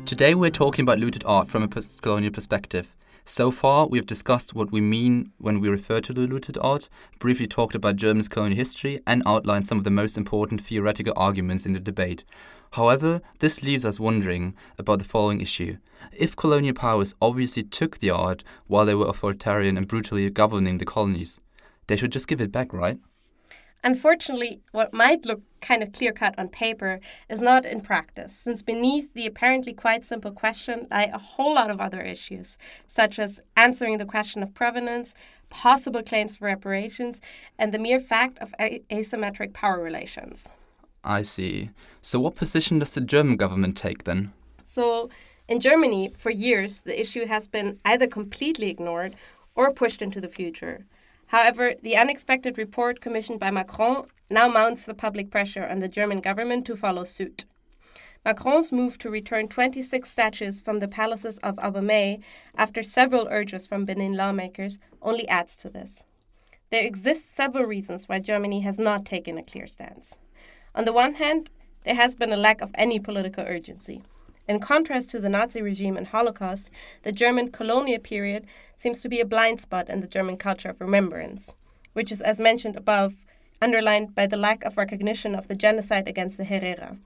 Today 0.04 0.34
we're 0.34 0.50
talking 0.50 0.82
about 0.82 0.98
looted 0.98 1.22
art 1.24 1.48
from 1.48 1.62
a 1.62 1.68
post-colonial 1.68 2.32
perspective. 2.32 2.92
So 3.26 3.50
far, 3.50 3.86
we 3.86 3.96
have 3.98 4.06
discussed 4.06 4.54
what 4.54 4.70
we 4.70 4.82
mean 4.82 5.32
when 5.38 5.60
we 5.60 5.68
refer 5.68 6.00
to 6.00 6.12
the 6.12 6.22
looted 6.22 6.58
art, 6.58 6.90
briefly 7.18 7.46
talked 7.46 7.74
about 7.74 7.96
Germany's 7.96 8.28
colonial 8.28 8.58
history, 8.58 9.00
and 9.06 9.22
outlined 9.24 9.66
some 9.66 9.78
of 9.78 9.84
the 9.84 9.90
most 9.90 10.18
important 10.18 10.60
theoretical 10.60 11.14
arguments 11.16 11.64
in 11.64 11.72
the 11.72 11.80
debate. 11.80 12.24
However, 12.74 13.20
this 13.38 13.62
leaves 13.62 13.84
us 13.84 14.00
wondering 14.00 14.56
about 14.78 14.98
the 14.98 15.04
following 15.04 15.40
issue. 15.40 15.76
If 16.12 16.34
colonial 16.34 16.74
powers 16.74 17.14
obviously 17.22 17.62
took 17.62 17.98
the 17.98 18.10
art 18.10 18.42
while 18.66 18.84
they 18.84 18.96
were 18.96 19.06
authoritarian 19.06 19.76
and 19.76 19.86
brutally 19.86 20.28
governing 20.28 20.78
the 20.78 20.84
colonies, 20.84 21.40
they 21.86 21.96
should 21.96 22.10
just 22.10 22.26
give 22.26 22.40
it 22.40 22.50
back, 22.50 22.72
right? 22.72 22.98
Unfortunately, 23.84 24.60
what 24.72 24.92
might 24.92 25.24
look 25.24 25.42
kind 25.60 25.84
of 25.84 25.92
clear 25.92 26.10
cut 26.10 26.34
on 26.36 26.48
paper 26.48 26.98
is 27.28 27.40
not 27.40 27.64
in 27.64 27.80
practice, 27.80 28.36
since 28.36 28.60
beneath 28.60 29.14
the 29.14 29.26
apparently 29.26 29.72
quite 29.72 30.04
simple 30.04 30.32
question 30.32 30.88
lie 30.90 31.10
a 31.12 31.18
whole 31.18 31.54
lot 31.54 31.70
of 31.70 31.80
other 31.80 32.00
issues, 32.00 32.58
such 32.88 33.20
as 33.20 33.40
answering 33.56 33.98
the 33.98 34.04
question 34.04 34.42
of 34.42 34.52
provenance, 34.52 35.14
possible 35.48 36.02
claims 36.02 36.38
for 36.38 36.46
reparations, 36.46 37.20
and 37.56 37.72
the 37.72 37.78
mere 37.78 38.00
fact 38.00 38.36
of 38.40 38.52
asymmetric 38.58 39.52
power 39.52 39.80
relations. 39.80 40.48
I 41.04 41.22
see. 41.22 41.70
So, 42.00 42.18
what 42.18 42.34
position 42.34 42.78
does 42.78 42.94
the 42.94 43.00
German 43.00 43.36
government 43.36 43.76
take 43.76 44.04
then? 44.04 44.32
So, 44.64 45.10
in 45.46 45.60
Germany, 45.60 46.10
for 46.16 46.30
years, 46.30 46.80
the 46.80 46.98
issue 46.98 47.26
has 47.26 47.46
been 47.46 47.78
either 47.84 48.06
completely 48.06 48.70
ignored 48.70 49.14
or 49.54 49.70
pushed 49.72 50.00
into 50.00 50.20
the 50.20 50.28
future. 50.28 50.86
However, 51.26 51.74
the 51.82 51.96
unexpected 51.96 52.56
report 52.58 53.00
commissioned 53.00 53.40
by 53.40 53.50
Macron 53.50 54.06
now 54.30 54.48
mounts 54.48 54.84
the 54.84 54.94
public 54.94 55.30
pressure 55.30 55.66
on 55.66 55.80
the 55.80 55.88
German 55.88 56.20
government 56.20 56.66
to 56.66 56.76
follow 56.76 57.04
suit. 57.04 57.44
Macron's 58.24 58.72
move 58.72 58.96
to 58.98 59.10
return 59.10 59.48
26 59.48 60.10
statues 60.10 60.60
from 60.62 60.78
the 60.78 60.88
palaces 60.88 61.36
of 61.38 61.56
Abomey 61.56 62.22
after 62.56 62.82
several 62.82 63.28
urges 63.30 63.66
from 63.66 63.84
Benin 63.84 64.14
lawmakers 64.14 64.78
only 65.02 65.28
adds 65.28 65.58
to 65.58 65.68
this. 65.68 66.02
There 66.70 66.84
exist 66.84 67.36
several 67.36 67.64
reasons 67.64 68.08
why 68.08 68.20
Germany 68.20 68.60
has 68.60 68.78
not 68.78 69.04
taken 69.04 69.36
a 69.36 69.42
clear 69.42 69.66
stance. 69.66 70.14
On 70.76 70.84
the 70.84 70.92
one 70.92 71.14
hand, 71.14 71.50
there 71.84 71.94
has 71.94 72.16
been 72.16 72.32
a 72.32 72.36
lack 72.36 72.60
of 72.60 72.72
any 72.74 72.98
political 72.98 73.44
urgency. 73.44 74.02
In 74.48 74.58
contrast 74.58 75.08
to 75.10 75.20
the 75.20 75.28
Nazi 75.28 75.62
regime 75.62 75.96
and 75.96 76.08
Holocaust, 76.08 76.68
the 77.02 77.12
German 77.12 77.52
colonial 77.52 78.00
period 78.00 78.44
seems 78.76 79.00
to 79.00 79.08
be 79.08 79.20
a 79.20 79.24
blind 79.24 79.60
spot 79.60 79.88
in 79.88 80.00
the 80.00 80.08
German 80.08 80.36
culture 80.36 80.70
of 80.70 80.80
remembrance, 80.80 81.54
which 81.92 82.10
is, 82.10 82.20
as 82.20 82.40
mentioned 82.40 82.76
above, 82.76 83.14
underlined 83.62 84.14
by 84.16 84.26
the 84.26 84.36
lack 84.36 84.64
of 84.64 84.76
recognition 84.76 85.36
of 85.36 85.46
the 85.46 85.54
genocide 85.54 86.08
against 86.08 86.36
the 86.38 86.44
Herero. 86.44 86.98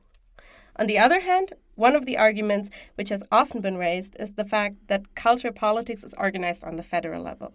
On 0.77 0.87
the 0.87 0.99
other 0.99 1.21
hand, 1.21 1.53
one 1.75 1.95
of 1.95 2.07
the 2.07 2.17
arguments 2.17 2.71
which 2.95 3.11
has 3.11 3.23
often 3.31 3.61
been 3.61 3.77
raised 3.77 4.17
is 4.19 4.33
the 4.33 4.45
fact 4.45 4.77
that 4.87 5.15
culture 5.15 5.53
politics 5.53 6.03
is 6.03 6.15
organized 6.17 6.65
on 6.65 6.77
the 6.77 6.83
federal 6.83 7.23
level. 7.23 7.53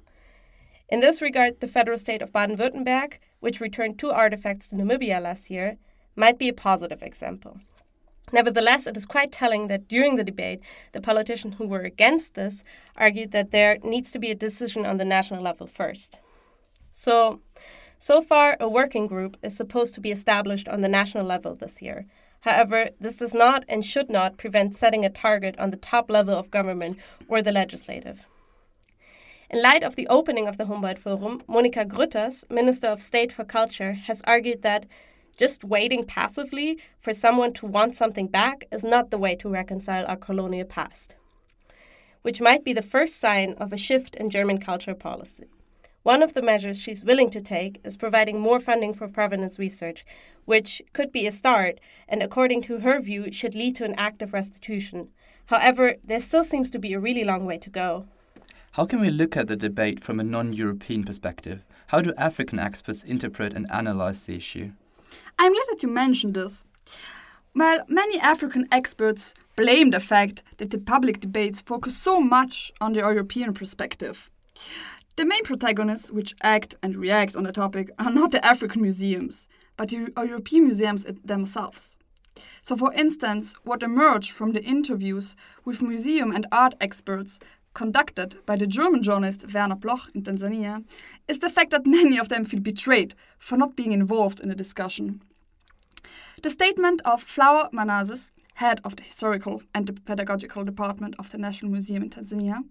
In 0.90 1.00
this 1.00 1.22
regard, 1.22 1.60
the 1.60 1.68
federal 1.68 1.98
state 1.98 2.22
of 2.22 2.32
Baden 2.32 2.58
Württemberg, 2.58 3.14
which 3.40 3.60
returned 3.60 3.98
two 3.98 4.12
artifacts 4.12 4.68
to 4.68 4.76
Namibia 4.76 5.20
last 5.22 5.50
year, 5.50 5.78
might 6.16 6.38
be 6.38 6.50
a 6.50 6.54
positive 6.54 7.02
example. 7.02 7.60
Nevertheless, 8.32 8.88
it 8.88 8.98
is 8.98 9.06
quite 9.06 9.32
telling 9.32 9.68
that 9.68 9.88
during 9.88 10.16
the 10.16 10.24
debate, 10.24 10.60
the 10.92 11.02
politicians 11.02 11.56
who 11.58 11.68
were 11.68 11.82
against 11.82 12.34
this 12.34 12.64
argued 12.96 13.32
that 13.32 13.52
there 13.52 13.78
needs 13.84 14.12
to 14.12 14.20
be 14.20 14.32
a 14.32 14.36
decision 14.36 14.86
on 14.86 14.98
the 14.98 15.06
national 15.06 15.42
level 15.42 15.68
first. 15.68 16.18
So, 16.94 17.42
so 18.00 18.22
far, 18.22 18.58
a 18.60 18.68
working 18.68 19.08
group 19.08 19.38
is 19.44 19.56
supposed 19.56 19.94
to 19.96 20.02
be 20.02 20.12
established 20.12 20.68
on 20.68 20.82
the 20.82 20.90
national 20.90 21.26
level 21.26 21.56
this 21.56 21.82
year. 21.82 22.06
However, 22.42 22.90
this 23.00 23.18
does 23.18 23.34
not 23.34 23.64
and 23.70 23.86
should 23.86 24.10
not 24.10 24.38
prevent 24.38 24.76
setting 24.76 25.06
a 25.06 25.10
target 25.10 25.58
on 25.58 25.72
the 25.72 25.78
top 25.78 26.10
level 26.10 26.36
of 26.36 26.52
government 26.52 26.98
or 27.28 27.42
the 27.42 27.52
legislative. 27.52 28.26
In 29.50 29.62
light 29.62 29.84
of 29.84 29.96
the 29.96 30.08
opening 30.08 30.48
of 30.48 30.58
the 30.58 30.66
Humboldt 30.66 30.98
Forum, 30.98 31.44
Monika 31.48 31.86
Grütters, 31.86 32.50
Minister 32.50 32.88
of 32.88 33.02
State 33.02 33.32
for 33.32 33.46
Culture, 33.46 33.94
has 33.94 34.22
argued 34.26 34.64
that 34.64 34.88
just 35.38 35.64
waiting 35.64 36.06
passively 36.06 36.78
for 37.00 37.14
someone 37.14 37.54
to 37.54 37.66
want 37.66 37.98
something 37.98 38.28
back 38.28 38.66
is 38.72 38.84
not 38.84 39.10
the 39.10 39.18
way 39.18 39.36
to 39.36 39.50
reconcile 39.50 40.06
our 40.08 40.18
colonial 40.18 40.66
past, 40.66 41.16
which 42.22 42.42
might 42.42 42.64
be 42.64 42.74
the 42.74 42.82
first 42.82 43.20
sign 43.20 43.54
of 43.54 43.74
a 43.74 43.78
shift 43.78 44.16
in 44.16 44.30
German 44.30 44.60
cultural 44.60 44.96
policy. 44.96 45.46
One 46.04 46.22
of 46.22 46.34
the 46.34 46.42
measures 46.42 46.78
she's 46.78 47.04
willing 47.04 47.30
to 47.32 47.42
take 47.42 47.80
is 47.86 47.96
providing 47.96 48.40
more 48.40 48.60
funding 48.60 48.94
for 48.94 49.08
provenance 49.08 49.58
research, 49.58 50.04
which 50.44 50.82
could 50.92 51.14
be 51.14 51.26
a 51.26 51.32
start 51.32 51.80
and, 52.10 52.22
according 52.22 52.62
to 52.64 52.80
her 52.80 53.00
view, 53.00 53.32
should 53.32 53.56
lead 53.56 53.78
to 53.78 53.86
an 53.86 53.96
active 53.98 54.34
restitution. 54.34 55.08
However, 55.46 55.96
there 56.04 56.20
still 56.20 56.44
seems 56.44 56.70
to 56.72 56.80
be 56.80 56.94
a 56.94 57.00
really 57.00 57.24
long 57.24 57.46
way 57.46 57.58
to 57.58 57.70
go. 57.70 58.06
How 58.74 58.86
can 58.86 59.00
we 59.00 59.12
look 59.12 59.38
at 59.38 59.48
the 59.48 59.56
debate 59.56 60.04
from 60.04 60.20
a 60.20 60.24
non 60.24 60.52
European 60.52 61.06
perspective? 61.06 61.64
How 61.88 62.02
do 62.02 62.14
African 62.18 62.60
experts 62.60 63.04
interpret 63.04 63.54
and 63.54 63.72
analyze 63.72 64.26
the 64.26 64.36
issue? 64.36 64.72
I'm 65.38 65.54
glad 65.54 65.66
that 65.70 65.84
you 65.84 65.90
mentioned 65.90 66.34
this. 66.34 66.66
While 67.54 67.86
many 67.88 68.20
African 68.20 68.68
experts 68.72 69.34
blame 69.56 69.92
the 69.92 70.00
fact 70.00 70.44
that 70.58 70.72
the 70.72 70.80
public 70.80 71.20
debates 71.20 71.62
focus 71.62 71.96
so 71.96 72.20
much 72.20 72.72
on 72.82 72.94
the 72.94 73.00
European 73.00 73.54
perspective. 73.54 74.30
The 75.16 75.26
main 75.26 75.44
protagonists 75.44 76.12
which 76.12 76.34
act 76.42 76.76
and 76.82 76.96
react 76.96 77.36
on 77.36 77.44
the 77.44 77.52
topic 77.52 77.92
are 78.00 78.12
not 78.12 78.32
the 78.32 78.44
African 78.44 78.82
museums, 78.82 79.48
but 79.78 79.90
the 79.90 80.12
European 80.18 80.66
museums 80.66 81.06
themselves. 81.24 81.98
So, 82.62 82.76
for 82.76 82.92
instance, 82.94 83.54
what 83.64 83.84
emerged 83.84 84.32
from 84.32 84.54
the 84.54 84.64
interviews 84.64 85.36
with 85.66 85.84
museum 85.84 86.32
and 86.32 86.48
art 86.52 86.74
experts 86.82 87.38
conducted 87.74 88.38
by 88.46 88.56
the 88.56 88.68
German 88.68 89.02
journalist 89.02 89.46
Werner 89.54 89.76
Bloch 89.76 90.10
in 90.14 90.24
Tanzania 90.24 90.84
is 91.28 91.40
the 91.40 91.50
fact 91.50 91.72
that 91.72 91.86
many 91.86 92.18
of 92.18 92.30
them 92.30 92.46
feel 92.46 92.60
betrayed 92.60 93.16
for 93.40 93.58
not 93.58 93.76
being 93.76 93.92
involved 93.92 94.40
in 94.40 94.50
the 94.50 94.56
discussion. 94.56 95.22
The 96.42 96.50
statement 96.50 97.02
of 97.06 97.24
Flower 97.24 97.70
Manase, 97.72 98.32
head 98.56 98.80
of 98.84 98.96
the 98.96 99.04
historical 99.04 99.64
and 99.74 99.88
the 99.88 99.94
pedagogical 99.94 100.64
department 100.64 101.16
of 101.18 101.32
the 101.32 101.38
National 101.38 101.72
Museum 101.72 102.04
in 102.04 102.10
Tanzania, 102.10 102.64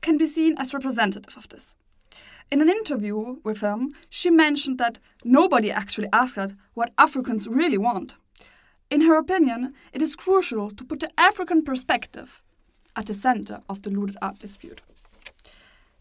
can 0.00 0.18
be 0.18 0.26
seen 0.26 0.54
as 0.58 0.74
representative 0.74 1.36
of 1.36 1.48
this. 1.48 1.76
In 2.50 2.60
an 2.60 2.68
interview 2.68 3.36
with 3.44 3.60
him, 3.60 3.92
she 4.08 4.30
mentioned 4.30 4.78
that 4.78 4.98
nobody 5.24 5.70
actually 5.70 6.08
asked 6.12 6.54
what 6.74 6.92
Africans 6.98 7.46
really 7.46 7.78
want. 7.78 8.16
In 8.90 9.02
her 9.02 9.16
opinion, 9.16 9.72
it 9.92 10.02
is 10.02 10.16
crucial 10.16 10.70
to 10.72 10.84
put 10.84 10.98
the 10.98 11.10
African 11.16 11.62
perspective 11.62 12.42
at 13.00 13.06
the 13.06 13.14
center 13.14 13.62
of 13.66 13.80
the 13.80 13.88
looted 13.88 14.18
art 14.20 14.38
dispute. 14.38 14.82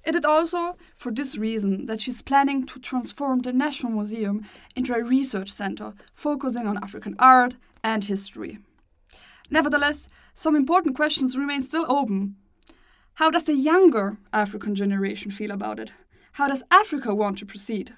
It 0.04 0.16
is 0.16 0.26
also 0.26 0.76
for 0.98 1.14
this 1.14 1.38
reason 1.38 1.86
that 1.86 2.02
she's 2.02 2.22
planning 2.22 2.66
to 2.66 2.80
transform 2.80 3.40
the 3.40 3.54
National 3.54 3.94
Museum 3.94 4.46
into 4.76 4.94
a 4.94 5.02
research 5.02 5.50
center 5.50 5.94
focusing 6.14 6.68
on 6.68 6.84
African 6.84 7.16
art 7.18 7.56
and 7.86 8.04
history. 8.04 8.60
Nevertheless, 9.50 10.10
some 10.34 10.58
important 10.58 10.98
questions 10.98 11.38
remain 11.38 11.62
still 11.62 11.86
open. 11.88 12.36
How 13.14 13.30
does 13.30 13.46
the 13.46 13.56
younger 13.56 14.18
African 14.34 14.76
generation 14.76 15.32
feel 15.32 15.52
about 15.52 15.80
it? 15.80 15.92
How 16.34 16.50
does 16.50 16.64
Africa 16.70 17.16
want 17.16 17.38
to 17.38 17.46
proceed? 17.46 17.94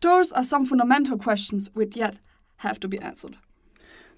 Those 0.00 0.32
are 0.32 0.44
some 0.44 0.64
fundamental 0.64 1.18
questions 1.18 1.68
which 1.74 1.96
yet 1.96 2.18
have 2.56 2.80
to 2.80 2.88
be 2.88 2.98
answered. 2.98 3.36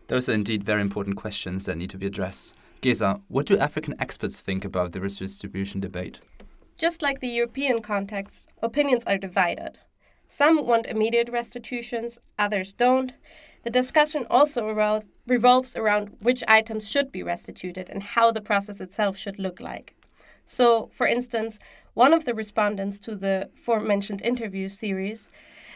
Those 0.07 0.29
are 0.29 0.35
indeed 0.35 0.63
very 0.63 0.83
important 0.83 1.17
questions 1.17 1.65
that 1.67 1.77
need 1.77 1.91
to 1.91 1.99
be 1.99 2.07
addressed. 2.07 2.55
Gesa, 2.83 3.21
what 3.29 3.47
do 3.47 3.57
African 3.59 3.95
experts 4.01 4.41
think 4.41 4.65
about 4.65 4.91
the 4.91 5.01
redistribution 5.01 5.81
debate? 5.81 6.19
Just 6.77 7.01
like 7.01 7.21
the 7.21 7.29
European 7.29 7.81
context, 7.81 8.51
opinions 8.61 9.05
are 9.07 9.17
divided. 9.17 9.79
Some 10.29 10.67
want 10.67 10.87
immediate 10.87 11.29
restitutions, 11.29 12.19
others 12.41 12.73
don't. 12.73 13.13
The 13.63 13.71
discussion 13.71 14.27
also 14.29 14.99
revolves 15.29 15.77
around 15.77 16.17
which 16.21 16.43
items 16.49 16.89
should 16.89 17.13
be 17.13 17.23
restituted 17.23 17.89
and 17.89 18.03
how 18.03 18.33
the 18.33 18.41
process 18.41 18.81
itself 18.81 19.17
should 19.17 19.39
look 19.39 19.61
like. 19.61 19.95
So, 20.45 20.91
for 20.93 21.07
instance, 21.07 21.61
one 21.95 22.13
of 22.13 22.25
the 22.25 22.35
respondents 22.35 22.99
to 23.01 23.15
the 23.15 23.49
aforementioned 23.57 24.23
interview 24.23 24.69
series 24.69 25.31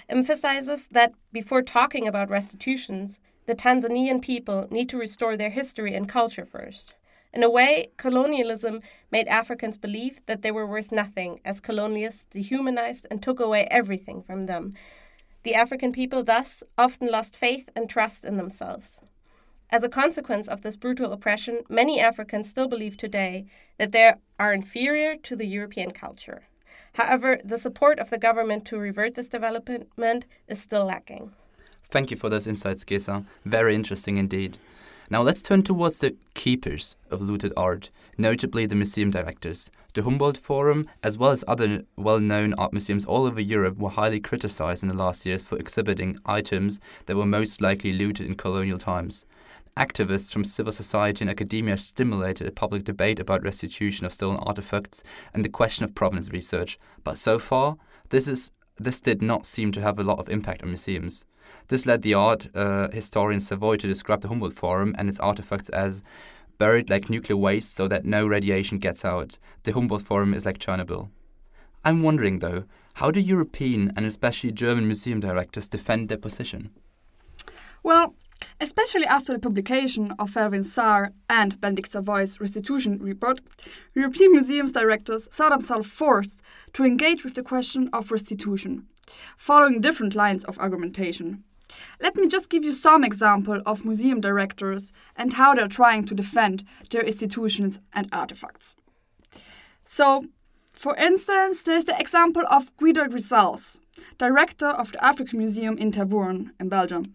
emphasizes 0.08 0.88
that 0.88 1.12
before 1.32 1.62
talking 1.62 2.08
about 2.08 2.30
restitutions, 2.30 3.20
the 3.46 3.54
Tanzanian 3.54 4.20
people 4.20 4.66
need 4.70 4.88
to 4.88 4.98
restore 4.98 5.36
their 5.36 5.50
history 5.50 5.94
and 5.94 6.08
culture 6.08 6.44
first. 6.44 6.94
In 7.32 7.42
a 7.42 7.50
way, 7.50 7.90
colonialism 7.96 8.80
made 9.10 9.28
Africans 9.28 9.76
believe 9.76 10.20
that 10.26 10.42
they 10.42 10.50
were 10.50 10.66
worth 10.66 10.90
nothing, 10.90 11.40
as 11.44 11.60
colonialists 11.60 12.26
dehumanized 12.30 13.06
and 13.10 13.22
took 13.22 13.40
away 13.40 13.68
everything 13.70 14.22
from 14.22 14.46
them. 14.46 14.74
The 15.42 15.54
African 15.54 15.92
people 15.92 16.24
thus 16.24 16.62
often 16.76 17.08
lost 17.08 17.36
faith 17.36 17.68
and 17.76 17.88
trust 17.88 18.24
in 18.24 18.36
themselves. 18.36 19.00
As 19.68 19.82
a 19.82 19.88
consequence 19.88 20.48
of 20.48 20.62
this 20.62 20.76
brutal 20.76 21.12
oppression, 21.12 21.60
many 21.68 22.00
Africans 22.00 22.48
still 22.48 22.68
believe 22.68 22.96
today 22.96 23.46
that 23.78 23.92
they 23.92 24.14
are 24.38 24.52
inferior 24.52 25.16
to 25.16 25.36
the 25.36 25.46
European 25.46 25.90
culture. 25.90 26.44
However, 26.94 27.40
the 27.44 27.58
support 27.58 27.98
of 27.98 28.10
the 28.10 28.18
government 28.18 28.64
to 28.66 28.78
revert 28.78 29.14
this 29.14 29.28
development 29.28 30.24
is 30.48 30.60
still 30.60 30.86
lacking. 30.86 31.32
Thank 31.90 32.10
you 32.10 32.16
for 32.16 32.28
those 32.28 32.46
insights, 32.46 32.84
Gesa. 32.84 33.24
Very 33.44 33.74
interesting 33.74 34.16
indeed. 34.16 34.58
Now 35.08 35.22
let's 35.22 35.40
turn 35.40 35.62
towards 35.62 36.00
the 36.00 36.16
keepers 36.34 36.96
of 37.10 37.22
looted 37.22 37.52
art, 37.56 37.90
notably 38.18 38.66
the 38.66 38.74
museum 38.74 39.10
directors. 39.10 39.70
The 39.94 40.02
Humboldt 40.02 40.36
Forum, 40.36 40.88
as 41.04 41.16
well 41.16 41.30
as 41.30 41.44
other 41.46 41.84
well 41.96 42.18
known 42.18 42.54
art 42.54 42.72
museums 42.72 43.04
all 43.04 43.24
over 43.24 43.40
Europe, 43.40 43.78
were 43.78 43.90
highly 43.90 44.18
criticized 44.18 44.82
in 44.82 44.88
the 44.88 44.96
last 44.96 45.24
years 45.24 45.44
for 45.44 45.56
exhibiting 45.58 46.18
items 46.26 46.80
that 47.06 47.16
were 47.16 47.24
most 47.24 47.60
likely 47.60 47.92
looted 47.92 48.26
in 48.26 48.34
colonial 48.34 48.78
times. 48.78 49.24
Activists 49.76 50.32
from 50.32 50.44
civil 50.44 50.72
society 50.72 51.22
and 51.22 51.30
academia 51.30 51.76
stimulated 51.76 52.46
a 52.46 52.50
public 52.50 52.82
debate 52.82 53.20
about 53.20 53.44
restitution 53.44 54.06
of 54.06 54.12
stolen 54.12 54.38
artifacts 54.38 55.04
and 55.32 55.44
the 55.44 55.48
question 55.48 55.84
of 55.84 55.94
provenance 55.94 56.30
research, 56.30 56.78
but 57.04 57.16
so 57.16 57.38
far, 57.38 57.76
this, 58.08 58.26
is, 58.26 58.50
this 58.78 59.00
did 59.00 59.22
not 59.22 59.46
seem 59.46 59.72
to 59.72 59.80
have 59.80 59.98
a 59.98 60.04
lot 60.04 60.18
of 60.18 60.28
impact 60.28 60.62
on 60.62 60.68
museums. 60.68 61.24
This 61.68 61.86
led 61.86 62.02
the 62.02 62.14
art 62.14 62.48
uh, 62.54 62.88
historian 62.90 63.40
Savoy 63.40 63.76
to 63.76 63.86
describe 63.86 64.20
the 64.20 64.28
Humboldt 64.28 64.56
Forum 64.56 64.94
and 64.98 65.08
its 65.08 65.18
artifacts 65.18 65.68
as 65.70 66.02
buried 66.58 66.90
like 66.90 67.10
nuclear 67.10 67.36
waste 67.36 67.74
so 67.74 67.88
that 67.88 68.04
no 68.04 68.26
radiation 68.26 68.78
gets 68.78 69.04
out. 69.04 69.38
The 69.64 69.72
Humboldt 69.72 70.02
Forum 70.02 70.32
is 70.34 70.46
like 70.46 70.58
Chernobyl. 70.58 71.10
I'm 71.84 72.02
wondering, 72.02 72.38
though, 72.38 72.64
how 72.94 73.10
do 73.10 73.20
European 73.20 73.92
and 73.96 74.06
especially 74.06 74.52
German 74.52 74.86
museum 74.86 75.20
directors 75.20 75.68
defend 75.68 76.08
their 76.08 76.18
position? 76.18 76.70
Well, 77.82 78.14
Especially 78.60 79.06
after 79.06 79.32
the 79.32 79.38
publication 79.38 80.12
of 80.18 80.30
Felwine 80.30 80.64
Sarr 80.64 81.12
and 81.28 81.60
Bénédicte 81.60 81.90
Savoy's 81.90 82.40
restitution 82.40 82.98
report, 82.98 83.40
European 83.94 84.32
museums 84.32 84.72
directors 84.72 85.28
saw 85.30 85.48
themselves 85.48 85.88
forced 85.88 86.40
to 86.72 86.84
engage 86.84 87.24
with 87.24 87.34
the 87.34 87.42
question 87.42 87.88
of 87.92 88.10
restitution, 88.10 88.86
following 89.36 89.80
different 89.80 90.14
lines 90.14 90.44
of 90.44 90.58
argumentation. 90.58 91.44
Let 92.00 92.16
me 92.16 92.28
just 92.28 92.48
give 92.48 92.64
you 92.64 92.72
some 92.72 93.04
example 93.04 93.60
of 93.66 93.84
museum 93.84 94.20
directors 94.20 94.92
and 95.16 95.34
how 95.34 95.54
they're 95.54 95.68
trying 95.68 96.04
to 96.06 96.14
defend 96.14 96.64
their 96.90 97.02
institutions 97.02 97.80
and 97.92 98.08
artifacts. 98.12 98.76
So, 99.84 100.26
for 100.72 100.94
instance, 100.96 101.62
there's 101.62 101.84
the 101.84 101.98
example 101.98 102.42
of 102.50 102.76
Guido 102.76 103.04
Gryseels, 103.04 103.80
director 104.18 104.68
of 104.68 104.92
the 104.92 105.04
African 105.04 105.38
Museum 105.38 105.78
in 105.78 105.90
Tervuren 105.90 106.50
in 106.60 106.68
Belgium. 106.68 107.14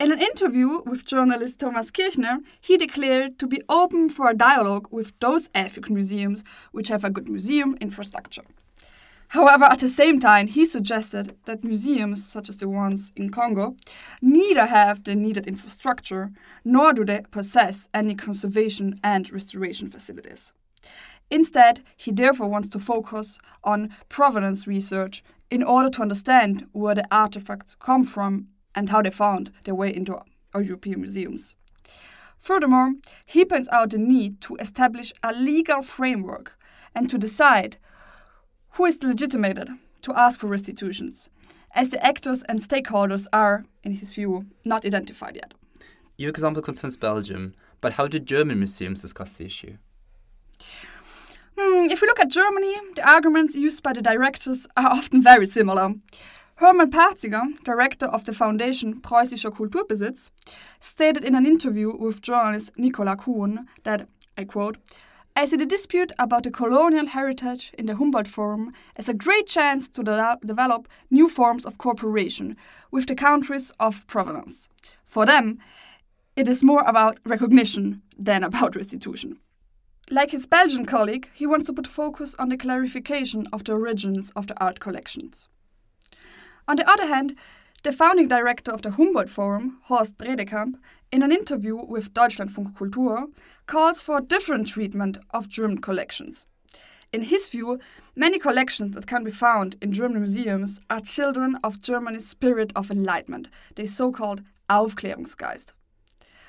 In 0.00 0.12
an 0.12 0.20
interview 0.20 0.80
with 0.86 1.04
journalist 1.04 1.58
Thomas 1.58 1.90
Kirchner, 1.90 2.38
he 2.60 2.76
declared 2.76 3.36
to 3.40 3.48
be 3.48 3.62
open 3.68 4.08
for 4.08 4.30
a 4.30 4.36
dialogue 4.36 4.86
with 4.92 5.12
those 5.18 5.50
African 5.56 5.94
museums 5.94 6.44
which 6.70 6.86
have 6.86 7.02
a 7.02 7.10
good 7.10 7.28
museum 7.28 7.76
infrastructure. 7.80 8.44
However, 9.30 9.64
at 9.64 9.80
the 9.80 9.88
same 9.88 10.20
time, 10.20 10.46
he 10.46 10.66
suggested 10.66 11.34
that 11.46 11.64
museums, 11.64 12.24
such 12.24 12.48
as 12.48 12.58
the 12.58 12.68
ones 12.68 13.10
in 13.16 13.30
Congo, 13.30 13.74
neither 14.22 14.66
have 14.66 15.02
the 15.02 15.16
needed 15.16 15.48
infrastructure 15.48 16.30
nor 16.64 16.92
do 16.92 17.04
they 17.04 17.22
possess 17.32 17.88
any 17.92 18.14
conservation 18.14 19.00
and 19.02 19.32
restoration 19.32 19.88
facilities. 19.88 20.52
Instead, 21.28 21.80
he 21.96 22.12
therefore 22.12 22.48
wants 22.48 22.68
to 22.68 22.78
focus 22.78 23.40
on 23.64 23.96
provenance 24.08 24.68
research 24.68 25.24
in 25.50 25.64
order 25.64 25.90
to 25.90 26.02
understand 26.02 26.68
where 26.70 26.94
the 26.94 27.08
artifacts 27.10 27.74
come 27.74 28.04
from 28.04 28.46
and 28.78 28.90
how 28.90 29.02
they 29.02 29.10
found 29.10 29.50
their 29.64 29.74
way 29.74 29.92
into 29.92 30.16
our 30.54 30.62
European 30.62 31.00
museums. 31.00 31.56
Furthermore, 32.38 32.92
he 33.26 33.44
points 33.44 33.68
out 33.72 33.90
the 33.90 33.98
need 33.98 34.40
to 34.42 34.54
establish 34.56 35.12
a 35.24 35.32
legal 35.32 35.82
framework 35.82 36.56
and 36.94 37.10
to 37.10 37.18
decide 37.18 37.76
who 38.74 38.84
is 38.84 39.02
legitimated 39.02 39.68
to 40.02 40.14
ask 40.14 40.38
for 40.38 40.46
restitutions, 40.46 41.28
as 41.74 41.88
the 41.88 42.00
actors 42.06 42.44
and 42.48 42.60
stakeholders 42.60 43.26
are, 43.32 43.64
in 43.82 43.92
his 43.94 44.14
view, 44.14 44.46
not 44.64 44.84
identified 44.84 45.34
yet. 45.34 45.54
Your 46.16 46.30
example 46.30 46.62
concerns 46.62 46.96
Belgium, 46.96 47.54
but 47.80 47.94
how 47.94 48.06
do 48.06 48.20
German 48.20 48.58
museums 48.58 49.02
discuss 49.02 49.32
the 49.32 49.44
issue? 49.44 49.76
Hmm, 51.58 51.90
if 51.90 52.00
we 52.00 52.06
look 52.06 52.20
at 52.20 52.30
Germany, 52.30 52.76
the 52.94 53.08
arguments 53.08 53.56
used 53.56 53.82
by 53.82 53.92
the 53.92 54.02
directors 54.02 54.68
are 54.76 54.86
often 54.98 55.20
very 55.20 55.46
similar. 55.46 55.94
Hermann 56.60 56.90
Parzinger, 56.90 57.56
director 57.62 58.06
of 58.06 58.24
the 58.24 58.32
foundation 58.32 59.00
Preußischer 59.00 59.52
Kulturbesitz, 59.52 60.32
stated 60.80 61.22
in 61.22 61.36
an 61.36 61.46
interview 61.46 61.96
with 61.96 62.20
journalist 62.20 62.72
Nicola 62.76 63.16
Kuhn 63.16 63.68
that, 63.84 64.08
I 64.36 64.42
quote, 64.42 64.76
I 65.36 65.46
see 65.46 65.56
the 65.56 65.64
dispute 65.64 66.10
about 66.18 66.42
the 66.42 66.50
colonial 66.50 67.06
heritage 67.06 67.72
in 67.78 67.86
the 67.86 67.94
Humboldt 67.94 68.26
Forum 68.26 68.72
as 68.96 69.08
a 69.08 69.14
great 69.14 69.46
chance 69.46 69.88
to 69.90 70.02
de 70.02 70.36
develop 70.44 70.88
new 71.12 71.28
forms 71.28 71.64
of 71.64 71.78
cooperation 71.78 72.56
with 72.90 73.06
the 73.06 73.14
countries 73.14 73.70
of 73.78 74.04
provenance. 74.08 74.68
For 75.04 75.24
them, 75.24 75.60
it 76.34 76.48
is 76.48 76.64
more 76.64 76.82
about 76.88 77.20
recognition 77.24 78.02
than 78.18 78.42
about 78.42 78.74
restitution. 78.74 79.38
Like 80.10 80.32
his 80.32 80.44
Belgian 80.44 80.86
colleague, 80.86 81.28
he 81.34 81.46
wants 81.46 81.66
to 81.66 81.72
put 81.72 81.86
focus 81.86 82.34
on 82.36 82.48
the 82.48 82.56
clarification 82.56 83.46
of 83.52 83.62
the 83.62 83.74
origins 83.74 84.32
of 84.34 84.48
the 84.48 84.60
art 84.60 84.80
collections. 84.80 85.48
On 86.68 86.76
the 86.76 86.88
other 86.88 87.06
hand, 87.06 87.34
the 87.82 87.92
founding 87.92 88.28
director 88.28 88.70
of 88.70 88.82
the 88.82 88.90
Humboldt 88.90 89.30
Forum, 89.30 89.78
Horst 89.84 90.18
Bredekamp, 90.18 90.74
in 91.10 91.22
an 91.22 91.32
interview 91.32 91.76
with 91.76 92.12
Deutschlandfunk 92.12 92.76
Kultur, 92.76 93.28
calls 93.66 94.02
for 94.02 94.18
a 94.18 94.22
different 94.22 94.68
treatment 94.68 95.16
of 95.30 95.48
German 95.48 95.78
collections. 95.78 96.46
In 97.10 97.22
his 97.22 97.48
view, 97.48 97.78
many 98.14 98.38
collections 98.38 98.94
that 98.94 99.06
can 99.06 99.24
be 99.24 99.30
found 99.30 99.76
in 99.80 99.92
German 99.92 100.20
museums 100.20 100.78
are 100.90 101.00
children 101.00 101.56
of 101.64 101.80
Germany's 101.80 102.28
spirit 102.28 102.70
of 102.76 102.90
enlightenment, 102.90 103.48
the 103.76 103.86
so 103.86 104.12
called 104.12 104.42
Aufklärungsgeist. 104.68 105.72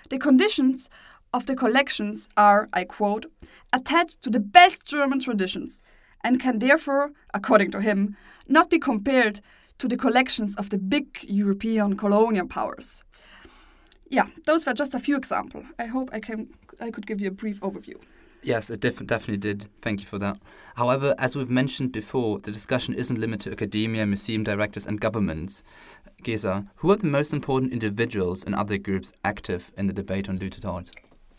The 0.10 0.18
conditions 0.18 0.90
of 1.34 1.46
the 1.46 1.56
collections 1.56 2.28
are, 2.36 2.68
I 2.74 2.84
quote, 2.84 3.28
attached 3.72 4.22
to 4.24 4.30
the 4.30 4.42
best 4.42 4.84
German 4.86 5.22
traditions 5.22 5.82
and 6.22 6.42
can 6.42 6.60
therefore, 6.60 7.12
according 7.34 7.72
to 7.72 7.80
him, 7.80 8.18
not 8.50 8.70
be 8.70 8.80
compared 8.80 9.40
to 9.80 9.88
the 9.88 9.98
collections 9.98 10.56
of 10.56 10.70
the 10.70 10.78
big 10.78 11.06
European 11.24 11.98
colonial 11.98 12.48
powers. 12.48 13.04
Yeah, 14.10 14.28
those 14.46 14.66
were 14.66 14.74
just 14.74 14.94
a 14.94 15.00
few 15.00 15.16
examples. 15.16 15.66
I 15.78 15.86
hope 15.86 16.10
I 16.12 16.20
can 16.20 16.50
I 16.80 16.92
could 16.92 17.08
give 17.08 17.22
you 17.22 17.28
a 17.28 17.32
brief 17.32 17.60
overview. 17.62 17.96
Yes, 18.42 18.70
it 18.70 18.80
def 18.80 19.06
definitely 19.06 19.38
did. 19.38 19.68
Thank 19.82 20.00
you 20.00 20.06
for 20.06 20.18
that. 20.20 20.40
However, 20.76 21.14
as 21.18 21.36
we've 21.36 21.50
mentioned 21.50 21.92
before, 21.92 22.40
the 22.40 22.52
discussion 22.52 22.94
isn't 22.94 23.20
limited 23.20 23.50
to 23.50 23.52
academia, 23.52 24.06
museum 24.06 24.44
directors, 24.44 24.88
and 24.88 25.02
governments. 25.02 25.64
Gesa, 26.24 26.68
who 26.78 26.92
are 26.92 26.96
the 26.96 27.08
most 27.08 27.34
important 27.34 27.74
individuals 27.74 28.44
and 28.44 28.56
other 28.56 28.78
groups 28.78 29.12
active 29.26 29.72
in 29.78 29.88
the 29.88 29.94
debate 29.94 30.30
on 30.30 30.38
looted 30.38 30.66
art? 30.66 30.90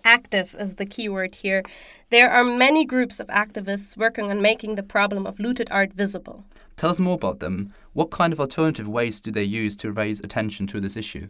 Active 0.05 0.57
is 0.59 0.77
the 0.77 0.87
key 0.87 1.09
word 1.09 1.35
here. 1.37 1.63
There 2.11 2.31
are 2.31 2.45
many 2.45 2.85
groups 2.85 3.21
of 3.21 3.29
activists 3.29 3.97
working 3.97 4.31
on 4.31 4.43
making 4.43 4.75
the 4.75 4.83
problem 4.83 5.27
of 5.27 5.39
looted 5.39 5.69
art 5.71 5.93
visible. 5.93 6.45
Tell 6.77 6.91
us 6.91 7.01
more 7.01 7.15
about 7.15 7.41
them. 7.41 7.75
What 7.93 8.11
kind 8.11 8.33
of 8.33 8.41
alternative 8.41 8.89
ways 8.89 9.21
do 9.21 9.31
they 9.31 9.45
use 9.45 9.77
to 9.77 9.93
raise 9.93 10.21
attention 10.21 10.67
to 10.69 10.81
this 10.81 10.97
issue? 10.97 11.29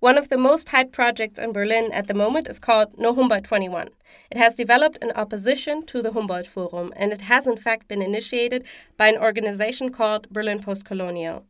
One 0.00 0.18
of 0.18 0.30
the 0.30 0.36
most 0.36 0.68
hyped 0.68 0.90
projects 0.90 1.38
in 1.38 1.52
Berlin 1.52 1.92
at 1.92 2.08
the 2.08 2.14
moment 2.14 2.48
is 2.48 2.58
called 2.58 2.98
No 2.98 3.14
Humboldt 3.14 3.44
21. 3.44 3.88
It 4.32 4.36
has 4.36 4.56
developed 4.56 4.98
in 5.00 5.12
opposition 5.12 5.86
to 5.86 6.02
the 6.02 6.12
Humboldt 6.12 6.48
Forum, 6.48 6.92
and 6.96 7.12
it 7.12 7.22
has 7.22 7.46
in 7.46 7.56
fact 7.56 7.86
been 7.86 8.02
initiated 8.02 8.64
by 8.96 9.06
an 9.06 9.16
organization 9.16 9.90
called 9.90 10.28
Berlin 10.28 10.60
Postcolonial. 10.60 11.44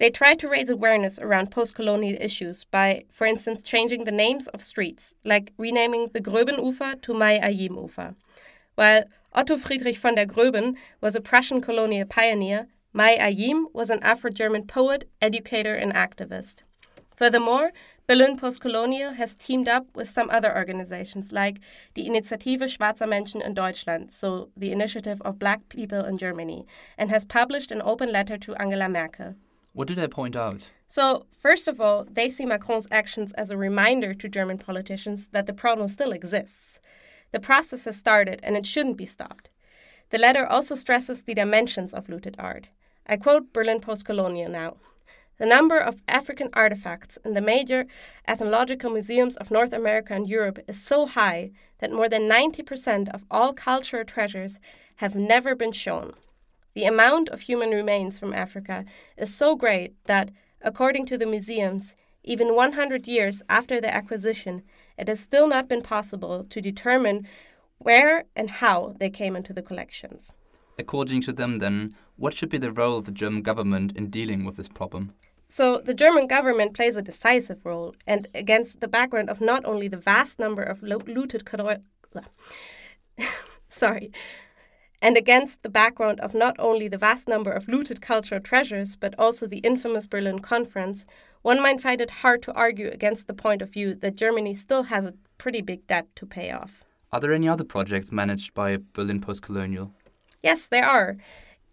They 0.00 0.08
try 0.08 0.34
to 0.36 0.48
raise 0.48 0.70
awareness 0.70 1.18
around 1.18 1.50
post 1.50 1.74
colonial 1.74 2.16
issues 2.18 2.64
by, 2.64 3.04
for 3.10 3.26
instance, 3.26 3.60
changing 3.60 4.04
the 4.04 4.10
names 4.10 4.46
of 4.48 4.62
streets, 4.62 5.14
like 5.26 5.52
renaming 5.58 6.08
the 6.14 6.22
Gröbenufer 6.22 7.02
to 7.02 7.12
May 7.12 7.38
Ayim 7.38 7.76
Ufer. 7.76 8.14
While 8.76 9.04
Otto 9.34 9.58
Friedrich 9.58 9.98
von 9.98 10.14
der 10.14 10.24
Gröben 10.24 10.76
was 11.02 11.14
a 11.14 11.20
Prussian 11.20 11.60
colonial 11.60 12.06
pioneer, 12.06 12.68
May 12.94 13.18
Ayim 13.18 13.66
was 13.74 13.90
an 13.90 14.02
Afro 14.02 14.30
German 14.30 14.66
poet, 14.66 15.06
educator, 15.20 15.74
and 15.74 15.92
activist. 15.92 16.62
Furthermore, 17.14 17.70
Berlin 18.06 18.38
Postkolonial 18.38 19.16
has 19.16 19.34
teamed 19.34 19.68
up 19.68 19.84
with 19.94 20.08
some 20.08 20.30
other 20.30 20.56
organizations 20.56 21.30
like 21.30 21.58
the 21.92 22.06
Initiative 22.06 22.62
Schwarzer 22.62 23.06
Menschen 23.06 23.44
in 23.44 23.52
Deutschland, 23.52 24.10
so 24.10 24.48
the 24.56 24.72
initiative 24.72 25.20
of 25.26 25.38
black 25.38 25.68
people 25.68 26.02
in 26.06 26.16
Germany, 26.16 26.66
and 26.96 27.10
has 27.10 27.26
published 27.26 27.70
an 27.70 27.82
open 27.82 28.10
letter 28.10 28.38
to 28.38 28.54
Angela 28.54 28.88
Merkel. 28.88 29.34
What 29.72 29.88
do 29.88 29.94
they 29.94 30.08
point 30.08 30.36
out? 30.36 30.62
So, 30.88 31.26
first 31.38 31.68
of 31.68 31.80
all, 31.80 32.04
they 32.10 32.28
see 32.28 32.44
Macron's 32.44 32.88
actions 32.90 33.32
as 33.34 33.50
a 33.50 33.56
reminder 33.56 34.12
to 34.14 34.28
German 34.28 34.58
politicians 34.58 35.28
that 35.28 35.46
the 35.46 35.52
problem 35.52 35.88
still 35.88 36.10
exists. 36.12 36.80
The 37.32 37.38
process 37.38 37.84
has 37.84 37.96
started 37.96 38.40
and 38.42 38.56
it 38.56 38.66
shouldn't 38.66 38.96
be 38.96 39.06
stopped. 39.06 39.48
The 40.10 40.18
letter 40.18 40.44
also 40.44 40.74
stresses 40.74 41.22
the 41.22 41.34
dimensions 41.34 41.94
of 41.94 42.08
looted 42.08 42.34
art. 42.38 42.70
I 43.06 43.16
quote 43.16 43.52
Berlin 43.52 43.80
Postcolonial 43.80 44.50
now. 44.50 44.76
The 45.38 45.46
number 45.46 45.78
of 45.78 46.02
African 46.08 46.50
artifacts 46.52 47.18
in 47.24 47.34
the 47.34 47.40
major 47.40 47.86
ethnological 48.28 48.90
museums 48.90 49.36
of 49.36 49.50
North 49.50 49.72
America 49.72 50.12
and 50.12 50.28
Europe 50.28 50.58
is 50.68 50.82
so 50.82 51.06
high 51.06 51.52
that 51.78 51.92
more 51.92 52.08
than 52.08 52.28
90% 52.28 53.08
of 53.08 53.24
all 53.30 53.52
cultural 53.52 54.04
treasures 54.04 54.58
have 54.96 55.14
never 55.14 55.54
been 55.54 55.72
shown. 55.72 56.14
The 56.74 56.84
amount 56.84 57.28
of 57.30 57.42
human 57.42 57.70
remains 57.70 58.18
from 58.18 58.32
Africa 58.32 58.84
is 59.16 59.34
so 59.34 59.56
great 59.56 59.94
that, 60.06 60.30
according 60.62 61.06
to 61.06 61.18
the 61.18 61.26
museums, 61.26 61.94
even 62.22 62.54
100 62.54 63.06
years 63.06 63.42
after 63.48 63.80
the 63.80 63.92
acquisition, 63.92 64.62
it 64.96 65.08
has 65.08 65.20
still 65.20 65.48
not 65.48 65.68
been 65.68 65.82
possible 65.82 66.44
to 66.48 66.60
determine 66.60 67.26
where 67.78 68.24
and 68.36 68.50
how 68.50 68.94
they 69.00 69.10
came 69.10 69.34
into 69.34 69.52
the 69.52 69.62
collections. 69.62 70.32
According 70.78 71.22
to 71.22 71.32
them, 71.32 71.58
then, 71.58 71.96
what 72.16 72.34
should 72.34 72.50
be 72.50 72.58
the 72.58 72.72
role 72.72 72.98
of 72.98 73.06
the 73.06 73.12
German 73.12 73.42
government 73.42 73.96
in 73.96 74.10
dealing 74.10 74.44
with 74.44 74.56
this 74.56 74.68
problem? 74.68 75.12
So, 75.48 75.78
the 75.78 75.94
German 75.94 76.28
government 76.28 76.74
plays 76.74 76.94
a 76.94 77.02
decisive 77.02 77.66
role, 77.66 77.96
and 78.06 78.28
against 78.34 78.80
the 78.80 78.86
background 78.88 79.28
of 79.28 79.40
not 79.40 79.64
only 79.64 79.88
the 79.88 79.96
vast 79.96 80.38
number 80.38 80.62
of 80.62 80.82
lo- 80.82 81.02
looted. 81.06 81.48
sorry 83.68 84.12
and 85.02 85.16
against 85.16 85.62
the 85.62 85.68
background 85.68 86.20
of 86.20 86.34
not 86.34 86.56
only 86.58 86.88
the 86.88 86.98
vast 86.98 87.28
number 87.28 87.50
of 87.50 87.68
looted 87.68 88.00
cultural 88.00 88.40
treasures, 88.40 88.96
but 88.96 89.14
also 89.18 89.46
the 89.46 89.58
infamous 89.58 90.06
Berlin 90.06 90.40
Conference, 90.40 91.06
one 91.42 91.62
might 91.62 91.80
find 91.80 92.00
it 92.00 92.10
hard 92.22 92.42
to 92.42 92.52
argue 92.52 92.88
against 92.90 93.26
the 93.26 93.34
point 93.34 93.62
of 93.62 93.70
view 93.70 93.94
that 93.94 94.16
Germany 94.16 94.54
still 94.54 94.84
has 94.84 95.06
a 95.06 95.14
pretty 95.38 95.62
big 95.62 95.86
debt 95.86 96.06
to 96.16 96.26
pay 96.26 96.50
off. 96.50 96.84
Are 97.12 97.20
there 97.20 97.32
any 97.32 97.48
other 97.48 97.64
projects 97.64 98.12
managed 98.12 98.52
by 98.54 98.78
Berlin 98.92 99.20
Postcolonial? 99.20 99.90
Yes, 100.42 100.66
there 100.66 100.86
are. 100.86 101.16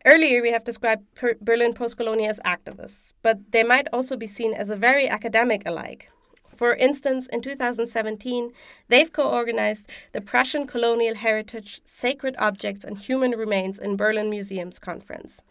Earlier, 0.05 0.41
we 0.41 0.51
have 0.51 0.63
described 0.63 1.03
Berlin 1.41 1.73
Postcolonial 1.73 2.29
as 2.29 2.39
activists, 2.45 3.11
but 3.21 3.51
they 3.51 3.63
might 3.63 3.87
also 3.91 4.15
be 4.15 4.27
seen 4.27 4.53
as 4.53 4.69
a 4.69 4.75
very 4.75 5.09
academic 5.09 5.63
alike. 5.65 6.09
For 6.57 6.73
instance, 6.73 7.27
in 7.27 7.43
2017, 7.43 8.51
they've 8.87 9.13
co 9.13 9.29
organized 9.29 9.85
the 10.11 10.21
Prussian 10.21 10.65
Colonial 10.65 11.13
Heritage 11.13 11.81
Sacred 11.85 12.35
Objects 12.39 12.83
and 12.83 12.97
Human 12.97 13.31
Remains 13.31 13.77
in 13.77 13.95
Berlin 13.95 14.31
Museums 14.31 14.79
Conference. 14.79 15.43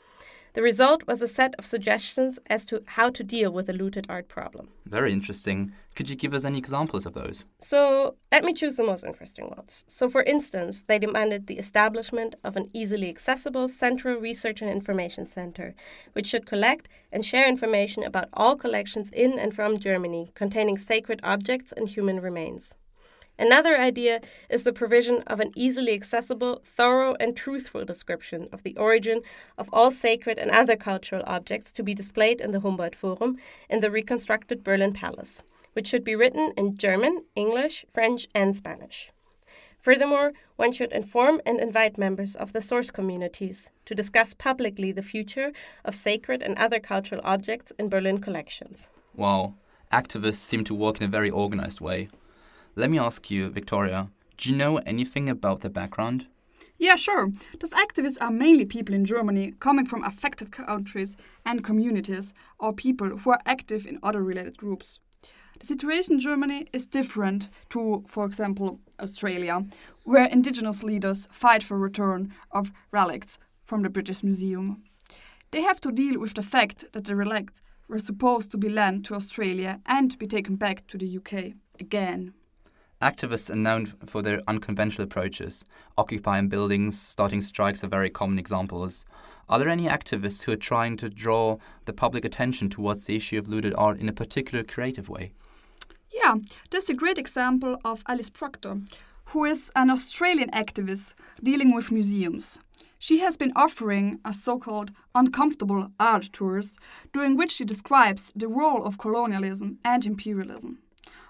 The 0.56 0.62
result 0.62 1.06
was 1.06 1.20
a 1.20 1.28
set 1.28 1.54
of 1.58 1.66
suggestions 1.66 2.38
as 2.46 2.64
to 2.64 2.82
how 2.86 3.10
to 3.10 3.22
deal 3.22 3.50
with 3.50 3.66
the 3.66 3.74
looted 3.74 4.06
art 4.08 4.26
problem. 4.26 4.70
Very 4.86 5.12
interesting. 5.12 5.72
Could 5.94 6.08
you 6.08 6.16
give 6.16 6.32
us 6.32 6.46
any 6.46 6.56
examples 6.56 7.04
of 7.04 7.12
those? 7.12 7.44
So, 7.58 8.14
let 8.32 8.42
me 8.42 8.54
choose 8.54 8.76
the 8.76 8.82
most 8.82 9.04
interesting 9.04 9.50
ones. 9.54 9.84
So, 9.86 10.08
for 10.08 10.22
instance, 10.22 10.82
they 10.88 10.98
demanded 10.98 11.46
the 11.46 11.58
establishment 11.58 12.36
of 12.42 12.56
an 12.56 12.70
easily 12.72 13.10
accessible 13.10 13.68
central 13.68 14.18
research 14.18 14.62
and 14.62 14.70
information 14.70 15.26
center, 15.26 15.74
which 16.14 16.28
should 16.28 16.46
collect 16.46 16.88
and 17.12 17.26
share 17.26 17.46
information 17.46 18.02
about 18.02 18.30
all 18.32 18.56
collections 18.56 19.10
in 19.10 19.38
and 19.38 19.54
from 19.54 19.78
Germany 19.78 20.32
containing 20.34 20.78
sacred 20.78 21.20
objects 21.22 21.70
and 21.76 21.90
human 21.90 22.18
remains. 22.18 22.72
Another 23.38 23.78
idea 23.78 24.20
is 24.48 24.62
the 24.62 24.72
provision 24.72 25.22
of 25.26 25.40
an 25.40 25.52
easily 25.54 25.92
accessible, 25.92 26.62
thorough, 26.64 27.14
and 27.20 27.36
truthful 27.36 27.84
description 27.84 28.48
of 28.50 28.62
the 28.62 28.76
origin 28.76 29.20
of 29.58 29.68
all 29.72 29.90
sacred 29.90 30.38
and 30.38 30.50
other 30.50 30.76
cultural 30.76 31.22
objects 31.26 31.70
to 31.72 31.82
be 31.82 31.94
displayed 31.94 32.40
in 32.40 32.52
the 32.52 32.60
Humboldt 32.60 32.94
Forum 32.94 33.36
in 33.68 33.80
the 33.80 33.90
reconstructed 33.90 34.64
Berlin 34.64 34.94
Palace, 34.94 35.42
which 35.74 35.86
should 35.86 36.04
be 36.04 36.16
written 36.16 36.52
in 36.56 36.78
German, 36.78 37.24
English, 37.34 37.84
French, 37.90 38.26
and 38.34 38.56
Spanish. 38.56 39.10
Furthermore, 39.82 40.32
one 40.56 40.72
should 40.72 40.90
inform 40.90 41.40
and 41.44 41.60
invite 41.60 41.98
members 41.98 42.34
of 42.34 42.54
the 42.54 42.62
source 42.62 42.90
communities 42.90 43.70
to 43.84 43.94
discuss 43.94 44.34
publicly 44.34 44.90
the 44.90 45.02
future 45.02 45.52
of 45.84 45.94
sacred 45.94 46.42
and 46.42 46.56
other 46.56 46.80
cultural 46.80 47.20
objects 47.22 47.70
in 47.78 47.88
Berlin 47.90 48.18
collections. 48.18 48.88
Wow, 49.14 49.54
activists 49.92 50.36
seem 50.36 50.64
to 50.64 50.74
work 50.74 50.96
in 50.96 51.04
a 51.04 51.08
very 51.08 51.30
organized 51.30 51.80
way. 51.80 52.08
Let 52.78 52.90
me 52.90 52.98
ask 52.98 53.30
you, 53.30 53.48
Victoria, 53.48 54.10
do 54.36 54.50
you 54.50 54.54
know 54.54 54.76
anything 54.84 55.30
about 55.30 55.62
their 55.62 55.70
background? 55.70 56.26
Yeah, 56.76 56.96
sure. 56.96 57.32
Those 57.58 57.70
activists 57.70 58.18
are 58.20 58.30
mainly 58.30 58.66
people 58.66 58.94
in 58.94 59.06
Germany 59.06 59.54
coming 59.60 59.86
from 59.86 60.04
affected 60.04 60.52
countries 60.52 61.16
and 61.46 61.64
communities, 61.64 62.34
or 62.58 62.74
people 62.74 63.16
who 63.16 63.30
are 63.30 63.40
active 63.46 63.86
in 63.86 63.98
other 64.02 64.22
related 64.22 64.58
groups. 64.58 65.00
The 65.58 65.64
situation 65.64 66.16
in 66.16 66.20
Germany 66.20 66.66
is 66.74 66.84
different 66.84 67.48
to, 67.70 68.04
for 68.08 68.26
example, 68.26 68.78
Australia, 69.00 69.64
where 70.04 70.26
indigenous 70.26 70.82
leaders 70.82 71.28
fight 71.32 71.62
for 71.62 71.78
return 71.78 72.34
of 72.50 72.72
relics 72.90 73.38
from 73.64 73.84
the 73.84 73.88
British 73.88 74.22
Museum. 74.22 74.82
They 75.50 75.62
have 75.62 75.80
to 75.80 75.90
deal 75.90 76.20
with 76.20 76.34
the 76.34 76.42
fact 76.42 76.84
that 76.92 77.06
the 77.06 77.16
relics 77.16 77.62
were 77.88 78.00
supposed 78.00 78.50
to 78.50 78.58
be 78.58 78.68
lent 78.68 79.06
to 79.06 79.14
Australia 79.14 79.80
and 79.86 80.18
be 80.18 80.26
taken 80.26 80.56
back 80.56 80.86
to 80.88 80.98
the 80.98 81.16
UK 81.16 81.54
again. 81.80 82.34
Activists 83.02 83.50
are 83.50 83.56
known 83.56 83.86
for 84.06 84.22
their 84.22 84.40
unconventional 84.48 85.04
approaches. 85.04 85.66
Occupying 85.98 86.48
buildings, 86.48 86.98
starting 86.98 87.42
strikes 87.42 87.84
are 87.84 87.88
very 87.88 88.08
common 88.08 88.38
examples. 88.38 89.04
Are 89.50 89.58
there 89.58 89.68
any 89.68 89.86
activists 89.86 90.44
who 90.44 90.52
are 90.52 90.56
trying 90.56 90.96
to 90.96 91.10
draw 91.10 91.58
the 91.84 91.92
public 91.92 92.24
attention 92.24 92.70
towards 92.70 93.04
the 93.04 93.14
issue 93.14 93.38
of 93.38 93.48
looted 93.48 93.74
art 93.76 93.98
in 94.00 94.08
a 94.08 94.14
particular 94.14 94.64
creative 94.64 95.10
way? 95.10 95.32
Yeah, 96.10 96.36
there's 96.70 96.88
a 96.88 96.94
great 96.94 97.18
example 97.18 97.76
of 97.84 98.02
Alice 98.08 98.30
Proctor, 98.30 98.80
who 99.26 99.44
is 99.44 99.70
an 99.76 99.90
Australian 99.90 100.50
activist 100.52 101.14
dealing 101.42 101.74
with 101.74 101.92
museums. 101.92 102.60
She 102.98 103.18
has 103.18 103.36
been 103.36 103.52
offering 103.54 104.20
a 104.24 104.32
so 104.32 104.58
called 104.58 104.90
uncomfortable 105.14 105.90
art 106.00 106.30
tours, 106.32 106.78
during 107.12 107.36
which 107.36 107.52
she 107.52 107.64
describes 107.66 108.32
the 108.34 108.48
role 108.48 108.82
of 108.84 108.96
colonialism 108.96 109.78
and 109.84 110.06
imperialism. 110.06 110.78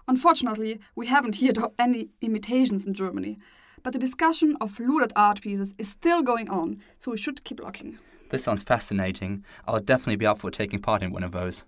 Unfortunately, 0.08 0.80
we 0.94 1.06
haven't 1.06 1.40
heard 1.40 1.58
of 1.62 1.72
any 1.78 2.08
imitations 2.20 2.86
in 2.86 2.94
Germany, 2.94 3.38
but 3.82 3.92
the 3.92 3.98
discussion 3.98 4.56
of 4.60 4.80
looted 4.80 5.12
art 5.14 5.40
pieces 5.40 5.74
is 5.78 5.88
still 5.88 6.22
going 6.22 6.48
on, 6.50 6.80
so 6.98 7.10
we 7.10 7.16
should 7.16 7.44
keep 7.44 7.60
looking. 7.60 7.98
This 8.30 8.42
sounds 8.42 8.62
fascinating. 8.62 9.44
I'll 9.66 9.80
definitely 9.80 10.16
be 10.16 10.26
up 10.26 10.40
for 10.40 10.50
taking 10.50 10.80
part 10.80 11.02
in 11.02 11.12
one 11.12 11.22
of 11.22 11.32
those. 11.32 11.64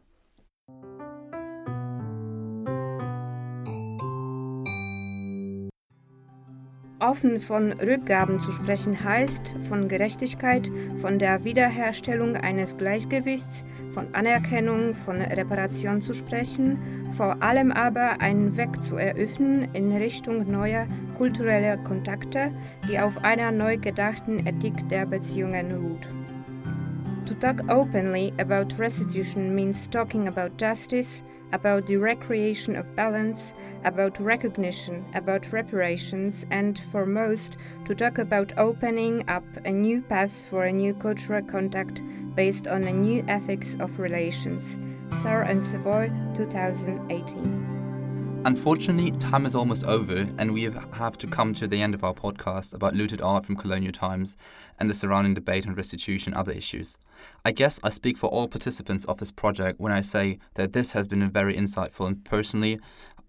Offen 7.01 7.39
von 7.39 7.73
Rückgaben 7.75 8.41
zu 8.41 8.51
sprechen 8.51 9.05
heißt 9.05 9.55
von 9.69 9.89
Gerechtigkeit, 9.89 10.69
von 11.01 11.21
der 11.21 11.45
Wiederherstellung 11.45 12.35
eines 12.35 12.77
Gleichgewichts, 12.77 13.65
von 13.95 14.13
Anerkennung, 14.17 14.97
von 15.05 15.21
Reparation 15.21 16.03
zu 16.03 16.13
sprechen, 16.13 16.77
vor 17.17 17.41
allem 17.41 17.71
aber 17.71 18.21
einen 18.21 18.57
Weg 18.57 18.83
zu 18.83 18.97
eröffnen 18.97 19.69
in 19.75 19.93
Richtung 19.93 20.51
neuer 20.51 20.89
kultureller 21.17 21.77
Kontakte, 21.77 22.51
die 22.89 22.99
auf 22.99 23.17
einer 23.23 23.53
neu 23.53 23.77
gedachten 23.77 24.45
Ethik 24.45 24.89
der 24.89 25.07
Beziehungen 25.07 25.77
ruht. 25.77 26.09
To 27.27 27.35
talk 27.35 27.63
openly 27.71 28.33
about 28.41 28.77
restitution 28.77 29.55
means 29.55 29.89
talking 29.89 30.27
about 30.27 30.51
justice, 30.59 31.23
about 31.53 31.87
the 31.87 31.97
recreation 31.97 32.77
of 32.77 32.95
balance, 32.97 33.55
about 33.85 34.21
recognition, 34.21 35.05
about 35.15 35.53
reparations, 35.53 36.45
and 36.51 36.81
for 36.91 37.07
most, 37.07 37.57
to 37.87 37.95
talk 37.95 38.19
about 38.19 38.53
opening 38.59 39.29
up 39.29 39.45
a 39.65 39.71
new 39.71 40.03
path 40.03 40.45
for 40.51 40.65
a 40.65 40.73
new 40.73 40.95
cultural 40.95 41.43
contact 41.43 42.03
based 42.35 42.67
on 42.67 42.85
a 42.85 42.93
new 42.93 43.25
ethics 43.29 43.77
of 43.81 43.99
relations. 43.99 44.77
Sarr 45.23 45.49
and 45.49 45.65
Savoy, 45.65 46.11
2018. 46.35 47.68
Unfortunately, 48.45 49.11
time 49.19 49.45
is 49.45 49.55
almost 49.55 49.85
over, 49.85 50.27
and 50.39 50.55
we 50.55 50.63
have 50.63 51.19
to 51.19 51.27
come 51.27 51.53
to 51.55 51.67
the 51.67 51.83
end 51.83 51.93
of 51.93 52.05
our 52.05 52.15
podcast 52.15 52.73
about 52.73 52.95
looted 52.95 53.21
art 53.21 53.45
from 53.45 53.57
colonial 53.57 53.93
times 53.93 54.37
and 54.79 54.89
the 54.89 54.95
surrounding 54.95 55.35
debate 55.35 55.67
on 55.67 55.75
restitution 55.75 56.33
and 56.33 56.41
other 56.41 56.53
issues. 56.53 56.99
I 57.45 57.51
guess 57.51 57.79
I 57.83 57.91
speak 57.91 58.17
for 58.17 58.29
all 58.29 58.49
participants 58.49 59.05
of 59.05 59.19
this 59.19 59.33
project 59.33 59.81
when 59.81 59.93
I 59.93 60.01
say 60.01 60.39
that 60.55 60.73
this 60.73 60.93
has 60.93 61.07
been 61.07 61.29
very 61.31 61.55
insightful, 61.57 62.07
and 62.07 62.25
personally, 62.25 62.79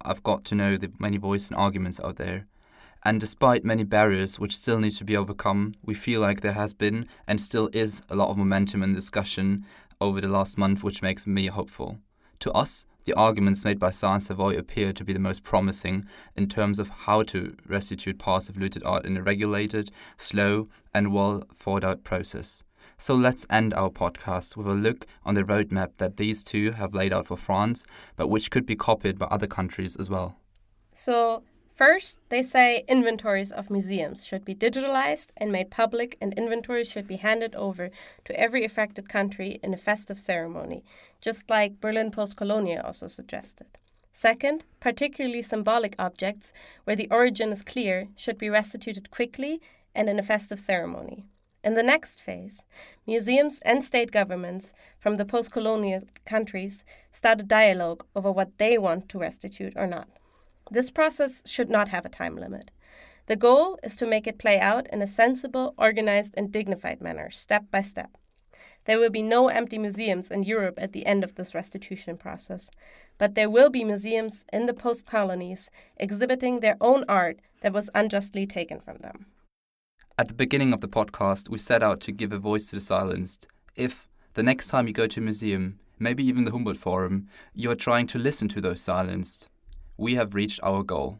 I've 0.02 0.24
got 0.24 0.45
to 0.45 0.56
know 0.56 0.78
the 0.78 0.91
many 1.00 1.17
voices 1.17 1.50
and 1.50 1.60
arguments 1.60 2.00
out 2.00 2.15
there. 2.15 2.45
And 3.04 3.19
despite 3.19 3.65
many 3.65 3.84
barriers 3.84 4.39
which 4.39 4.58
still 4.58 4.80
need 4.80 4.91
to 4.91 5.06
be 5.06 5.17
overcome, 5.17 5.74
we 5.84 5.95
feel 5.95 6.22
like 6.22 6.41
there 6.41 6.54
has 6.54 6.74
been 6.74 7.08
and 7.28 7.41
still 7.41 7.69
is 7.74 8.04
a 8.10 8.15
lot 8.15 8.30
of 8.30 8.38
momentum 8.38 8.84
and 8.84 8.93
discussion 8.93 9.65
over 10.00 10.22
the 10.22 10.28
last 10.28 10.58
month, 10.58 10.84
which 10.84 11.02
makes 11.02 11.26
me 11.26 11.48
hopeful. 11.48 11.98
To 12.39 12.52
us, 12.54 12.86
the 13.06 13.14
arguments 13.14 13.64
made 13.64 13.80
by 13.80 13.90
Saint 13.92 14.24
Savoy 14.24 14.56
appear 14.56 14.94
to 14.94 15.04
be 15.04 15.14
the 15.14 15.20
most 15.20 15.44
promising 15.44 16.06
in 16.36 16.48
terms 16.48 16.80
of 16.80 16.90
how 16.90 17.24
to 17.24 17.56
restitute 17.68 18.20
parts 18.20 18.50
of 18.50 18.58
looted 18.58 18.84
art 18.84 19.06
in 19.06 19.18
a 19.18 19.24
regulated, 19.24 19.92
slow, 20.18 20.68
and 20.94 21.14
well 21.14 21.44
thought 21.56 21.84
out 21.84 22.04
process. 22.04 22.64
So 22.98 23.16
let's 23.16 23.46
end 23.50 23.74
our 23.74 23.90
podcast 23.90 24.58
with 24.58 24.68
a 24.68 24.74
look 24.74 25.08
on 25.24 25.36
the 25.36 25.44
roadmap 25.44 25.92
that 25.98 26.18
these 26.18 26.44
two 26.44 26.72
have 26.72 26.94
laid 26.94 27.14
out 27.14 27.28
for 27.28 27.38
France, 27.38 27.86
but 28.18 28.28
which 28.28 28.52
could 28.52 28.66
be 28.66 28.76
copied 28.76 29.18
by 29.18 29.28
other 29.28 29.48
countries 29.48 29.96
as 29.96 30.10
well. 30.10 30.36
So, 30.94 31.44
First, 31.80 32.20
they 32.28 32.44
say 32.44 32.84
inventories 32.89 33.54
of 33.54 33.70
museums 33.70 34.26
should 34.26 34.44
be 34.44 34.54
digitalized 34.54 35.28
and 35.38 35.50
made 35.50 35.72
public, 35.72 36.18
and 36.20 36.34
inventories 36.34 36.92
should 36.92 37.08
be 37.08 37.15
handed 37.15 37.56
over 37.56 37.89
to 38.26 38.38
every 38.38 38.65
affected 38.65 39.08
country 39.08 39.62
in 39.63 39.74
a 39.74 39.78
festive 39.78 40.20
ceremony, 40.20 40.84
just 41.22 41.50
like 41.50 41.80
Berlin 41.80 42.12
Postkolonie 42.12 42.84
also 42.84 43.08
suggested. 43.08 43.68
Second, 44.12 44.65
particularly 44.82 45.42
symbolic 45.42 45.96
objects 45.98 46.52
where 46.84 46.98
the 46.98 47.08
origin 47.10 47.54
is 47.54 47.63
clear 47.63 48.10
should 48.18 48.38
be 48.38 48.50
restituted 48.50 49.10
quickly 49.10 49.62
and 49.96 50.10
in 50.10 50.20
a 50.20 50.24
festive 50.32 50.60
ceremony. 50.60 51.24
In 51.63 51.76
the 51.76 51.89
next 51.94 52.22
phase, 52.22 52.62
museums 53.08 53.58
and 53.62 53.86
state 53.86 54.12
governments 54.12 54.74
from 55.00 55.15
the 55.15 55.24
post 55.24 55.54
colonial 55.54 56.02
countries 56.26 56.84
start 57.13 57.39
a 57.39 57.44
dialogue 57.44 58.04
over 58.18 58.30
what 58.30 58.58
they 58.58 58.78
want 58.78 59.08
to 59.08 59.18
restitute 59.18 59.72
or 59.78 59.88
not. 59.88 60.19
This 60.72 60.92
process 60.92 61.42
should 61.46 61.70
not 61.70 61.90
have 61.90 62.06
a 62.06 62.10
time 62.10 62.36
limit. 62.36 62.72
The 63.26 63.36
goal 63.36 63.80
is 63.84 63.96
to 63.98 64.08
make 64.08 64.28
it 64.28 64.40
play 64.40 64.60
out 64.60 64.88
in 64.92 65.02
a 65.02 65.08
sensible, 65.08 65.74
organized, 65.78 66.34
and 66.36 66.52
dignified 66.52 67.02
manner, 67.02 67.30
step 67.32 67.66
by 67.72 67.82
step. 67.82 68.18
There 68.86 69.00
will 69.00 69.10
be 69.10 69.22
no 69.22 69.50
empty 69.50 69.78
museums 69.78 70.32
in 70.32 70.44
Europe 70.44 70.76
at 70.78 70.94
the 70.94 71.06
end 71.06 71.24
of 71.24 71.36
this 71.36 71.54
restitution 71.54 72.18
process, 72.18 72.70
but 73.18 73.36
there 73.36 73.50
will 73.50 73.70
be 73.70 73.84
museums 73.84 74.46
in 74.52 74.66
the 74.66 74.74
post 74.74 75.06
colonies 75.06 75.70
exhibiting 75.98 76.60
their 76.60 76.78
own 76.82 77.06
art 77.08 77.40
that 77.62 77.74
was 77.74 77.90
unjustly 77.94 78.48
taken 78.48 78.80
from 78.80 78.98
them. 78.98 79.28
At 80.18 80.28
the 80.28 80.34
beginning 80.34 80.74
of 80.74 80.82
the 80.82 80.88
podcast, 80.88 81.50
we 81.50 81.60
set 81.60 81.84
out 81.84 82.02
to 82.02 82.12
give 82.12 82.32
a 82.32 82.40
voice 82.40 82.70
to 82.70 82.76
the 82.76 82.82
silenced. 82.82 83.48
If, 83.76 84.08
the 84.34 84.44
next 84.44 84.68
time 84.68 84.88
you 84.88 84.94
go 84.94 85.08
to 85.08 85.20
a 85.20 85.24
museum, 85.24 85.80
maybe 86.00 86.24
even 86.26 86.46
the 86.46 86.52
Humboldt 86.52 86.78
Forum, 86.78 87.28
you 87.54 87.70
are 87.70 87.76
trying 87.76 88.08
to 88.08 88.18
listen 88.18 88.48
to 88.50 88.62
those 88.62 88.82
silenced, 88.82 89.50
we 90.00 90.16
have 90.16 90.34
reached 90.34 90.62
our 90.64 90.82
goal. 90.82 91.20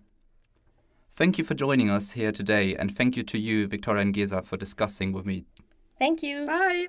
Thank 1.14 1.38
you 1.38 1.44
for 1.44 1.54
joining 1.54 1.90
us 1.90 2.12
here 2.12 2.32
today, 2.32 2.76
and 2.76 2.96
thank 2.96 3.18
you 3.18 3.24
to 3.24 3.38
you, 3.38 3.68
Victoria 3.68 4.04
and 4.04 4.14
Geza, 4.14 4.42
for 4.42 4.56
discussing 4.56 5.12
with 5.12 5.26
me. 5.26 5.44
Thank 6.00 6.24
you. 6.24 6.48
Bye. 6.48 6.88